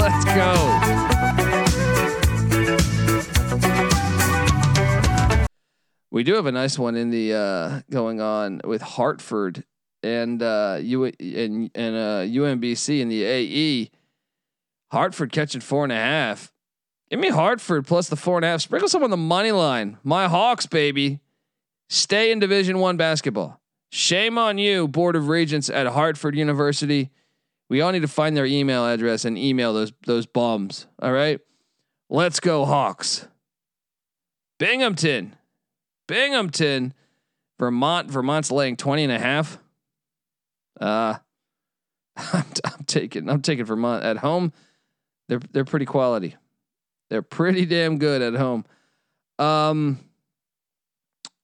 Let's 0.00 0.24
go. 0.24 0.71
We 6.12 6.24
do 6.24 6.34
have 6.34 6.44
a 6.44 6.52
nice 6.52 6.78
one 6.78 6.94
in 6.94 7.08
the 7.08 7.32
uh, 7.32 7.80
going 7.90 8.20
on 8.20 8.60
with 8.64 8.82
Hartford 8.82 9.64
and 10.02 10.42
uh, 10.42 10.78
U 10.82 11.04
and 11.04 11.70
and 11.74 11.96
uh, 11.96 12.20
UMBC 12.26 13.00
in 13.00 13.08
the 13.08 13.24
AE. 13.24 13.90
Hartford 14.90 15.32
catching 15.32 15.62
four 15.62 15.84
and 15.84 15.92
a 15.92 15.96
half. 15.96 16.52
Give 17.08 17.18
me 17.18 17.30
Hartford 17.30 17.86
plus 17.86 18.10
the 18.10 18.16
four 18.16 18.36
and 18.36 18.44
a 18.44 18.48
half. 18.48 18.60
Sprinkle 18.60 18.90
some 18.90 19.02
on 19.02 19.08
the 19.08 19.16
money 19.16 19.52
line. 19.52 19.96
My 20.04 20.28
Hawks, 20.28 20.66
baby. 20.66 21.20
Stay 21.88 22.30
in 22.30 22.38
Division 22.40 22.78
One 22.78 22.98
basketball. 22.98 23.58
Shame 23.90 24.36
on 24.36 24.58
you, 24.58 24.88
Board 24.88 25.16
of 25.16 25.28
Regents 25.28 25.70
at 25.70 25.86
Hartford 25.86 26.36
University. 26.36 27.08
We 27.70 27.80
all 27.80 27.90
need 27.90 28.02
to 28.02 28.08
find 28.08 28.36
their 28.36 28.44
email 28.44 28.86
address 28.86 29.24
and 29.24 29.38
email 29.38 29.72
those 29.72 29.94
those 30.04 30.26
bums. 30.26 30.86
All 31.00 31.12
right. 31.12 31.40
Let's 32.10 32.38
go 32.38 32.66
Hawks. 32.66 33.28
Binghamton. 34.58 35.36
Binghamton. 36.12 36.92
Vermont. 37.58 38.10
Vermont's 38.10 38.50
laying 38.50 38.76
20 38.76 39.04
and 39.04 39.12
a 39.12 39.18
half. 39.18 39.58
Uh 40.78 41.16
I'm, 42.16 42.44
I'm 42.66 42.84
taking 42.86 43.30
I'm 43.30 43.40
taking 43.40 43.64
Vermont 43.64 44.04
at 44.04 44.18
home. 44.18 44.52
They're 45.28 45.40
they're 45.52 45.64
pretty 45.64 45.86
quality. 45.86 46.36
They're 47.08 47.22
pretty 47.22 47.64
damn 47.64 47.96
good 47.96 48.20
at 48.20 48.34
home. 48.34 48.66
Um 49.38 50.00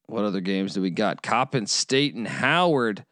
what 0.06 0.26
other 0.26 0.42
games 0.42 0.74
do 0.74 0.82
we 0.82 0.90
got? 0.90 1.22
Coppin 1.22 1.66
State 1.66 2.14
and 2.14 2.28
Howard. 2.28 3.06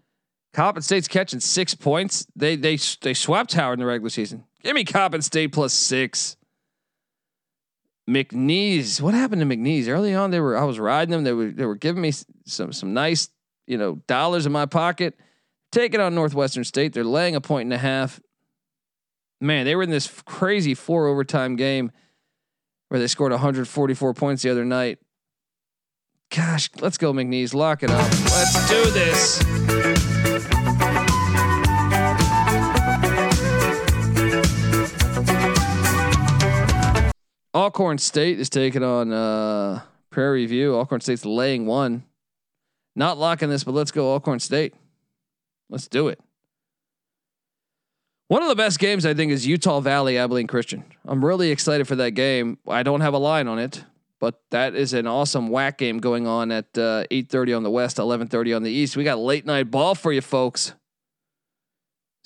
Coppin 0.52 0.82
State's 0.82 1.08
catching 1.08 1.40
six 1.40 1.74
points. 1.74 2.26
They 2.36 2.56
they 2.56 2.76
they 3.00 3.14
swept 3.14 3.54
Howard 3.54 3.78
in 3.78 3.80
the 3.80 3.86
regular 3.86 4.10
season. 4.10 4.44
Give 4.62 4.74
me 4.74 4.84
Coppin 4.84 5.22
State 5.22 5.52
plus 5.52 5.72
six. 5.72 6.35
McNeese, 8.08 9.00
what 9.00 9.14
happened 9.14 9.40
to 9.40 9.46
McNeese? 9.46 9.88
Early 9.88 10.14
on, 10.14 10.30
they 10.30 10.40
were 10.40 10.56
I 10.56 10.64
was 10.64 10.78
riding 10.78 11.10
them. 11.10 11.24
They 11.24 11.32
were 11.32 11.50
they 11.50 11.66
were 11.66 11.74
giving 11.74 12.02
me 12.02 12.12
some 12.46 12.72
some 12.72 12.94
nice 12.94 13.28
you 13.66 13.76
know 13.76 13.96
dollars 14.06 14.46
in 14.46 14.52
my 14.52 14.66
pocket. 14.66 15.18
Take 15.72 15.94
it 15.94 16.00
on 16.00 16.14
Northwestern 16.14 16.64
State. 16.64 16.92
They're 16.92 17.04
laying 17.04 17.34
a 17.34 17.40
point 17.40 17.66
and 17.66 17.72
a 17.72 17.78
half. 17.78 18.20
Man, 19.40 19.66
they 19.66 19.74
were 19.74 19.82
in 19.82 19.90
this 19.90 20.22
crazy 20.24 20.74
four 20.74 21.08
overtime 21.08 21.56
game 21.56 21.90
where 22.88 23.00
they 23.00 23.08
scored 23.08 23.32
144 23.32 24.14
points 24.14 24.42
the 24.42 24.50
other 24.50 24.64
night. 24.64 24.98
Gosh, 26.34 26.70
let's 26.80 26.98
go 26.98 27.12
McNeese. 27.12 27.54
Lock 27.54 27.82
it 27.82 27.90
up. 27.90 28.10
Let's 28.30 28.68
do 28.68 28.90
this. 28.92 29.75
Alcorn 37.56 37.96
State 37.96 38.38
is 38.38 38.50
taking 38.50 38.82
on 38.82 39.10
uh, 39.14 39.80
Prairie 40.10 40.44
View. 40.44 40.74
Alcorn 40.74 41.00
State's 41.00 41.24
laying 41.24 41.64
one. 41.64 42.04
Not 42.94 43.16
locking 43.16 43.48
this, 43.48 43.64
but 43.64 43.72
let's 43.72 43.90
go 43.90 44.12
Alcorn 44.12 44.40
State. 44.40 44.74
Let's 45.70 45.88
do 45.88 46.08
it. 46.08 46.20
One 48.28 48.42
of 48.42 48.50
the 48.50 48.56
best 48.56 48.78
games 48.78 49.06
I 49.06 49.14
think 49.14 49.32
is 49.32 49.46
Utah 49.46 49.80
Valley 49.80 50.18
Abilene 50.18 50.46
Christian. 50.46 50.84
I'm 51.06 51.24
really 51.24 51.50
excited 51.50 51.88
for 51.88 51.96
that 51.96 52.10
game. 52.10 52.58
I 52.68 52.82
don't 52.82 53.00
have 53.00 53.14
a 53.14 53.18
line 53.18 53.48
on 53.48 53.58
it, 53.58 53.84
but 54.20 54.42
that 54.50 54.74
is 54.74 54.92
an 54.92 55.06
awesome 55.06 55.48
WAC 55.48 55.78
game 55.78 55.98
going 55.98 56.26
on 56.26 56.52
at 56.52 56.66
uh, 56.76 57.04
8:30 57.10 57.56
on 57.56 57.62
the 57.62 57.70
west, 57.70 57.96
11:30 57.96 58.54
on 58.54 58.64
the 58.64 58.70
east. 58.70 58.98
We 58.98 59.04
got 59.04 59.18
late 59.18 59.46
night 59.46 59.70
ball 59.70 59.94
for 59.94 60.12
you 60.12 60.20
folks. 60.20 60.74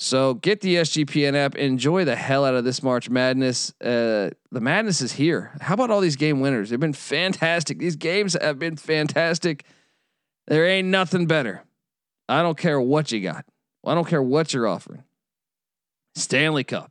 So 0.02 0.32
get 0.32 0.62
the 0.62 0.76
SGPN 0.76 1.34
app. 1.34 1.56
Enjoy 1.56 2.06
the 2.06 2.16
hell 2.16 2.46
out 2.46 2.54
of 2.54 2.64
this 2.64 2.82
March 2.82 3.10
Madness. 3.10 3.74
Uh, 3.82 4.30
the 4.50 4.60
madness 4.62 5.02
is 5.02 5.12
here. 5.12 5.52
How 5.60 5.74
about 5.74 5.90
all 5.90 6.00
these 6.00 6.16
game 6.16 6.40
winners? 6.40 6.70
They've 6.70 6.80
been 6.80 6.94
fantastic. 6.94 7.78
These 7.78 7.96
games 7.96 8.34
have 8.40 8.58
been 8.58 8.76
fantastic. 8.76 9.62
There 10.46 10.66
ain't 10.66 10.88
nothing 10.88 11.26
better. 11.26 11.64
I 12.30 12.40
don't 12.40 12.56
care 12.56 12.80
what 12.80 13.12
you 13.12 13.20
got. 13.20 13.44
I 13.84 13.94
don't 13.94 14.08
care 14.08 14.22
what 14.22 14.54
you're 14.54 14.66
offering. 14.66 15.04
Stanley 16.14 16.64
Cup, 16.64 16.90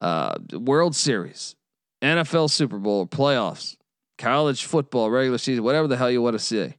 uh, 0.00 0.36
World 0.54 0.96
Series, 0.96 1.54
NFL 2.00 2.48
Super 2.48 2.78
Bowl, 2.78 3.06
playoffs, 3.06 3.76
college 4.16 4.64
football, 4.64 5.10
regular 5.10 5.36
season, 5.36 5.64
whatever 5.64 5.86
the 5.86 5.98
hell 5.98 6.10
you 6.10 6.22
want 6.22 6.32
to 6.32 6.38
say. 6.38 6.78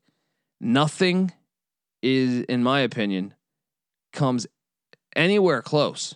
Nothing 0.60 1.32
is, 2.02 2.42
in 2.46 2.64
my 2.64 2.80
opinion, 2.80 3.36
comes 4.14 4.48
anywhere 5.16 5.62
close 5.62 6.16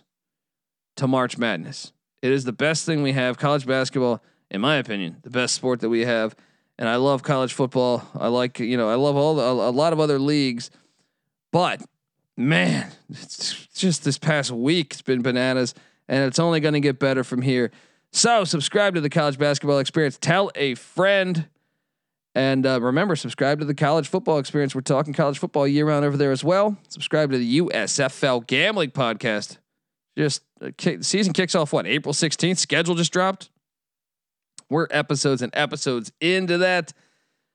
to 0.96 1.06
March 1.06 1.38
Madness. 1.38 1.92
It 2.22 2.32
is 2.32 2.44
the 2.44 2.52
best 2.52 2.86
thing 2.86 3.02
we 3.02 3.12
have. 3.12 3.38
College 3.38 3.66
basketball, 3.66 4.22
in 4.50 4.60
my 4.60 4.76
opinion, 4.76 5.16
the 5.22 5.30
best 5.30 5.54
sport 5.54 5.80
that 5.80 5.88
we 5.88 6.04
have. 6.04 6.34
And 6.78 6.88
I 6.88 6.96
love 6.96 7.22
college 7.22 7.54
football. 7.54 8.06
I 8.14 8.28
like, 8.28 8.58
you 8.58 8.76
know, 8.76 8.88
I 8.88 8.94
love 8.94 9.16
all 9.16 9.34
the, 9.36 9.42
a, 9.42 9.70
lot 9.70 9.92
of 9.92 10.00
other 10.00 10.18
leagues. 10.18 10.70
But 11.52 11.82
man, 12.36 12.90
it's 13.08 13.66
just 13.74 14.04
this 14.04 14.18
past 14.18 14.50
week, 14.50 14.92
it's 14.92 15.02
been 15.02 15.22
bananas. 15.22 15.74
And 16.08 16.24
it's 16.24 16.38
only 16.38 16.60
going 16.60 16.74
to 16.74 16.80
get 16.80 16.98
better 16.98 17.24
from 17.24 17.42
here. 17.42 17.70
So 18.12 18.44
subscribe 18.44 18.94
to 18.94 19.00
the 19.00 19.10
college 19.10 19.38
basketball 19.38 19.78
experience. 19.78 20.18
Tell 20.20 20.50
a 20.54 20.74
friend. 20.74 21.48
And 22.36 22.66
uh, 22.66 22.78
remember, 22.82 23.16
subscribe 23.16 23.60
to 23.60 23.64
the 23.64 23.74
college 23.74 24.08
football 24.08 24.36
experience. 24.36 24.74
We're 24.74 24.82
talking 24.82 25.14
college 25.14 25.38
football 25.38 25.66
year 25.66 25.86
round 25.86 26.04
over 26.04 26.18
there 26.18 26.32
as 26.32 26.44
well. 26.44 26.76
Subscribe 26.86 27.30
to 27.30 27.38
the 27.38 27.60
USFL 27.60 28.46
Gambling 28.46 28.90
Podcast. 28.90 29.56
Just 30.18 30.42
uh, 30.60 30.68
season 31.00 31.32
kicks 31.32 31.54
off 31.54 31.72
what 31.72 31.86
April 31.86 32.12
16th. 32.12 32.58
Schedule 32.58 32.94
just 32.94 33.10
dropped. 33.10 33.48
We're 34.68 34.86
episodes 34.90 35.40
and 35.40 35.50
episodes 35.56 36.12
into 36.20 36.58
that. 36.58 36.92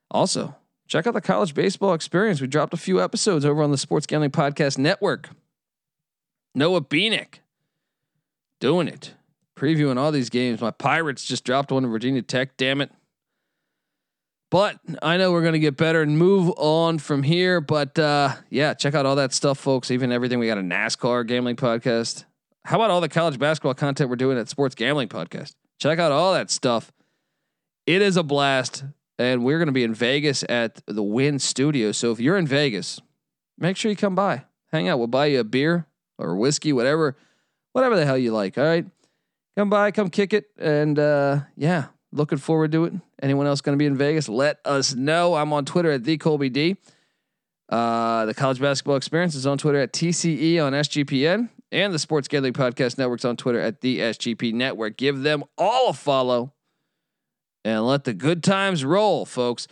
Also, 0.10 0.56
check 0.88 1.06
out 1.06 1.14
the 1.14 1.22
college 1.22 1.54
baseball 1.54 1.94
experience. 1.94 2.42
We 2.42 2.48
dropped 2.48 2.74
a 2.74 2.78
few 2.78 3.00
episodes 3.04 3.46
over 3.46 3.62
on 3.62 3.70
the 3.70 3.78
Sports 3.78 4.08
Gambling 4.08 4.32
Podcast 4.32 4.80
Network. 4.80 5.30
Noah 6.56 6.82
Beanick 6.82 7.36
doing 8.60 8.88
it, 8.88 9.14
previewing 9.56 10.00
all 10.00 10.12
these 10.12 10.32
games. 10.32 10.60
My 10.60 10.72
Pirates 10.72 11.24
just 11.24 11.44
dropped 11.44 11.72
one 11.72 11.84
to 11.84 11.90
Virginia 11.90 12.24
Tech. 12.24 12.58
Damn 12.58 12.82
it. 12.82 12.92
But 14.52 14.80
I 15.02 15.16
know 15.16 15.32
we're 15.32 15.44
gonna 15.44 15.60
get 15.60 15.78
better 15.78 16.02
and 16.02 16.18
move 16.18 16.54
on 16.58 17.00
from 17.00 17.24
here. 17.24 17.62
But 17.62 17.98
uh, 17.98 18.36
yeah, 18.50 18.74
check 18.74 18.94
out 18.94 19.06
all 19.06 19.16
that 19.16 19.34
stuff, 19.34 19.58
folks. 19.58 19.90
Even 19.90 20.12
everything 20.12 20.40
we 20.40 20.48
got 20.48 20.58
a 20.58 20.62
NASCAR 20.62 21.26
gambling 21.26 21.56
podcast. 21.56 22.26
How 22.66 22.76
about 22.76 22.92
all 22.92 23.02
the 23.02 23.10
college 23.10 23.40
basketball 23.40 23.74
content 23.74 24.10
we're 24.10 24.18
doing 24.18 24.38
at 24.38 24.50
Sports 24.50 24.76
Gambling 24.76 25.08
Podcast? 25.08 25.56
Check 25.80 25.98
out 25.98 26.12
all 26.12 26.34
that 26.34 26.52
stuff. 26.52 26.92
It 27.88 28.04
is 28.04 28.18
a 28.18 28.24
blast, 28.24 28.84
and 29.18 29.44
we're 29.44 29.58
gonna 29.58 29.72
be 29.72 29.84
in 29.84 29.96
Vegas 29.96 30.44
at 30.48 30.82
the 30.86 31.02
Wynn 31.02 31.40
Studio. 31.40 31.92
So 31.92 32.12
if 32.12 32.20
you're 32.20 32.38
in 32.38 32.46
Vegas, 32.46 33.00
make 33.58 33.78
sure 33.78 33.90
you 33.90 33.96
come 33.96 34.16
by, 34.16 34.44
hang 34.72 34.90
out. 34.90 35.00
We'll 35.00 35.08
buy 35.08 35.28
you 35.28 35.40
a 35.40 35.44
beer 35.44 35.88
or 36.20 36.36
whiskey, 36.36 36.74
whatever, 36.74 37.18
whatever 37.72 37.96
the 37.96 38.06
hell 38.06 38.18
you 38.18 38.34
like. 38.34 38.58
All 38.58 38.66
right, 38.66 38.86
come 39.58 39.70
by, 39.70 39.92
come 39.92 40.10
kick 40.10 40.34
it, 40.34 40.46
and 40.60 41.00
uh, 41.00 41.40
yeah, 41.56 41.86
looking 42.12 42.38
forward 42.38 42.72
to 42.74 42.86
it. 42.86 42.94
Anyone 43.22 43.48
else 43.48 43.62
going 43.62 43.78
to 43.78 43.82
be 43.82 43.86
in 43.86 43.96
Vegas? 43.96 44.30
Let 44.30 44.60
us 44.66 44.94
know. 44.94 45.36
I'm 45.36 45.54
on 45.54 45.66
Twitter 45.66 45.92
at 45.92 46.04
the 46.04 46.18
Colby 46.18 46.50
D. 46.50 46.78
Uh, 47.70 48.26
the 48.26 48.34
college 48.34 48.60
basketball 48.60 48.98
experience 48.98 49.34
is 49.34 49.48
on 49.48 49.58
Twitter 49.58 49.80
at 49.80 49.94
TCE 49.94 50.64
on 50.64 50.74
SGPN, 50.74 51.50
and 51.72 51.94
the 51.94 52.00
Sports 52.00 52.28
Gambling 52.28 52.54
Podcast 52.54 52.98
Network's 52.98 53.24
on 53.24 53.38
Twitter 53.38 53.62
at 53.62 53.80
the 53.80 54.00
SGP 54.00 54.54
Network. 54.54 54.98
Give 54.98 55.22
them 55.22 55.46
all 55.58 55.90
a 55.90 55.94
follow, 55.94 56.54
and 57.64 57.88
let 57.88 58.04
the 58.04 58.14
good 58.14 58.44
times 58.44 58.84
roll, 58.84 59.26
folks. 59.26 59.70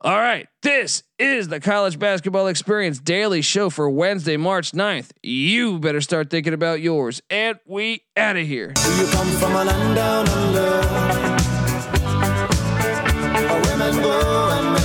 All 0.00 0.18
right, 0.18 0.46
this 0.62 1.02
is 1.18 1.48
the 1.48 1.58
college 1.58 1.98
basketball 1.98 2.46
experience 2.46 3.00
daily 3.00 3.42
show 3.42 3.68
for 3.68 3.90
Wednesday, 3.90 4.36
March 4.36 4.70
9th. 4.70 5.10
You 5.24 5.80
better 5.80 6.00
start 6.00 6.30
thinking 6.30 6.52
about 6.52 6.80
yours, 6.80 7.20
and 7.30 7.58
we 7.66 8.02
out 8.16 8.36
of 8.36 8.46
here 8.46 8.74
and 13.88 14.02
go 14.02 14.10
and 14.10 14.77